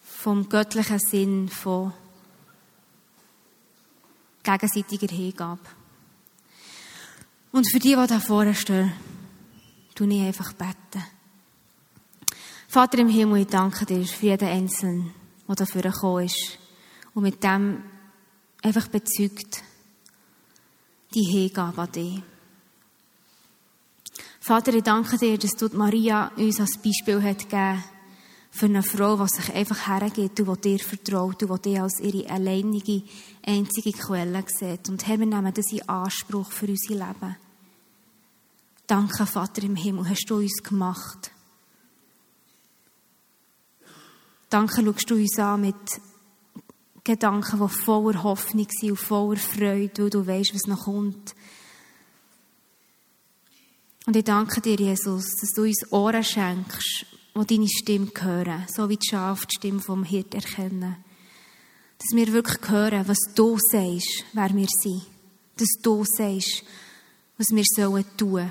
vom 0.02 0.50
göttlichen 0.50 0.98
Sinn 0.98 1.48
von 1.48 1.94
gegenseitiger 4.44 5.14
Hingabe. 5.14 5.62
Und 7.52 7.70
für 7.72 7.80
die, 7.80 7.96
die 7.96 8.08
da 8.08 8.20
vorne 8.20 8.56
stehen, 8.56 8.92
tue 9.96 10.08
ich 10.14 10.22
einfach 10.22 10.54
beten. 10.54 11.04
Vater 12.68 12.98
im 12.98 13.10
Himmel, 13.10 13.42
ich 13.42 13.48
danke 13.48 13.86
dir 13.86 14.04
für 14.06 14.26
jeden 14.26 14.48
Einzelnen 14.48 15.14
der 15.48 15.56
dafür 15.56 15.84
gekommen 15.84 16.26
ist 16.26 16.58
und 17.14 17.24
mit 17.24 17.44
dem 17.44 17.84
einfach 18.62 18.88
bezeugt 18.88 19.62
die 21.14 21.24
Hingabe 21.24 21.82
an 21.82 21.92
dich. 21.92 22.24
Vater, 24.40 24.74
ich 24.74 24.84
danke 24.84 25.18
dir, 25.18 25.38
dass 25.38 25.52
du 25.52 25.70
Maria 25.78 26.32
uns 26.36 26.60
als 26.60 26.78
Beispiel 26.78 27.22
hat 27.22 27.40
gegeben 27.40 27.84
für 28.56 28.68
eine 28.68 28.84
Frau, 28.84 29.18
die 29.18 29.28
sich 29.30 29.52
einfach 29.56 29.88
hergeht, 29.88 30.38
die 30.38 30.62
dir 30.62 30.78
vertraut, 30.78 31.42
die 31.42 31.62
dich 31.62 31.82
als 31.82 32.00
ihre 32.00 32.30
alleinige, 32.30 33.02
einzige 33.44 33.92
Quelle 33.94 34.46
sieht. 34.48 34.90
Und 34.90 35.08
Herr, 35.08 35.18
wir 35.18 35.26
nehmen 35.26 35.52
das 35.52 35.72
in 35.72 35.90
Anspruch 35.90 36.52
für 36.52 36.68
unser 36.68 36.94
Leben. 36.94 37.36
Danke, 38.86 39.26
Vater 39.26 39.64
im 39.64 39.76
Himmel, 39.76 40.08
hast 40.08 40.30
du 40.30 40.36
uns 40.36 40.62
gemacht. 40.62 41.32
Danke, 44.52 44.86
schaust 44.86 45.10
du 45.10 45.16
uns 45.16 45.40
an 45.40 45.62
mit 45.62 46.02
Gedanken, 47.04 47.60
die 47.60 47.74
voller 47.74 48.22
Hoffnung 48.22 48.68
sind 48.70 48.92
und 48.92 49.00
voller 49.00 49.40
Freude, 49.40 50.04
weil 50.04 50.10
du 50.12 50.28
weißt, 50.28 50.54
was 50.54 50.68
noch 50.68 50.84
kommt. 50.84 51.34
Und 54.06 54.16
ich 54.16 54.24
danke 54.24 54.62
dir, 54.62 54.76
Jesus, 54.76 55.38
dass 55.42 55.50
du 55.56 55.64
uns 55.64 55.92
Ohren 55.92 56.24
schenkst, 56.24 57.08
die 57.36 57.56
deine 57.56 57.68
Stimme 57.68 58.12
hören, 58.20 58.66
so 58.68 58.88
wie 58.90 58.98
die 58.98 59.08
Schafe 59.08 59.48
die 59.48 59.56
Stimme 59.56 59.80
vom 59.80 60.04
Hirt 60.04 60.34
erkennen. 60.36 60.98
Dass 61.98 62.16
wir 62.16 62.32
wirklich 62.32 62.70
hören, 62.70 63.08
was 63.08 63.20
du 63.36 63.58
sagst, 63.58 64.26
wer 64.34 64.54
wir 64.56 64.68
sind. 64.82 65.04
Dass 65.58 65.70
du 65.82 66.04
sagst, 66.06 66.64
was 67.38 67.50
wir 67.50 67.64
sollen 67.66 68.06
tun. 68.18 68.50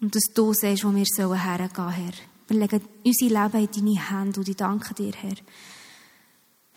Und 0.00 0.14
dass 0.14 0.24
du 0.34 0.54
sagst, 0.54 0.84
wo 0.84 0.94
wir 0.94 1.04
sollen 1.06 1.42
hergehen, 1.42 1.90
Herr. 1.90 2.12
Wir 2.48 2.58
legen 2.58 2.82
unser 3.04 3.26
Leben 3.26 3.68
in 3.68 3.70
deine 3.72 4.10
Hände 4.10 4.40
und 4.40 4.48
ich 4.48 4.56
danke 4.56 4.94
dir, 4.94 5.12
Herr. 5.12 5.36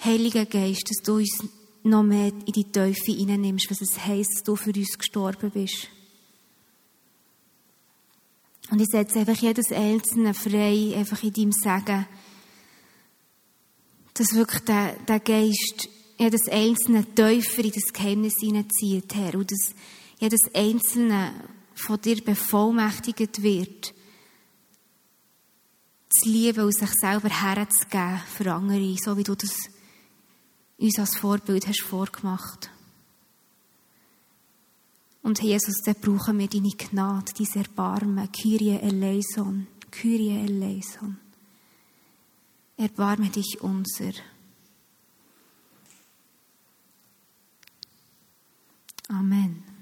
Heiliger 0.03 0.45
Geist, 0.45 0.89
dass 0.89 1.03
du 1.03 1.16
uns 1.16 1.43
noch 1.84 2.03
mehr 2.03 2.28
in 2.28 2.51
die 2.53 2.72
Teufel 2.72 3.16
hineinnimmst, 3.16 3.72
was 3.72 3.82
es 3.82 4.05
heisst, 4.05 4.36
dass 4.36 4.43
du 4.43 4.55
für 4.55 4.74
uns 4.74 4.97
gestorben 4.97 5.51
bist. 5.51 5.88
Und 8.70 8.80
ich 8.80 8.88
setze 8.88 9.20
einfach 9.20 9.36
jedes 9.36 9.72
Einzelne 9.72 10.34
frei, 10.34 10.93
einfach 10.95 11.22
in 11.24 11.34
deinem 11.34 11.51
Segen, 11.51 12.07
dass 14.14 14.34
wirklich 14.34 14.64
der, 14.64 14.93
der 15.07 15.20
Geist 15.20 15.89
jedes 16.18 16.47
einzelne 16.47 17.14
Täufer 17.14 17.64
in 17.64 17.72
das 17.72 17.93
Geheimnis 17.93 18.36
hineinzieht, 18.39 19.14
Herr, 19.16 19.36
und 19.36 19.51
dass 19.51 19.76
jedes 20.20 20.41
einzelne 20.53 21.34
von 21.76 21.99
dir 21.99 22.24
bevollmächtigt 22.24 23.41
wird, 23.41 23.93
zu 26.09 26.30
lieben 26.30 26.64
und 26.64 26.76
sich 26.76 26.91
selber 26.91 27.30
herzugeben 27.30 28.22
für 28.38 28.53
andere, 28.53 28.95
so 29.03 29.18
wie 29.18 29.24
du 29.24 29.36
das 29.36 29.51
uns 30.78 30.99
als 30.99 31.18
Vorbild 31.18 31.68
hast 31.68 31.82
vorgemacht. 31.82 32.70
Und 35.24 35.41
Jesus, 35.41 35.82
dann 35.86 35.95
brauchen 35.95 36.38
wir 36.38 36.47
deine 36.47 36.71
Gnade, 36.71 37.32
dein 37.38 37.63
Erbarmen, 37.63 38.32
Kyrie 38.32 38.78
eleison, 38.78 39.67
Kyrie 39.89 40.38
eleison. 40.45 41.17
Erbarme 42.76 43.30
dich 43.30 43.61
unser. 43.61 44.11
Amen. 49.07 49.72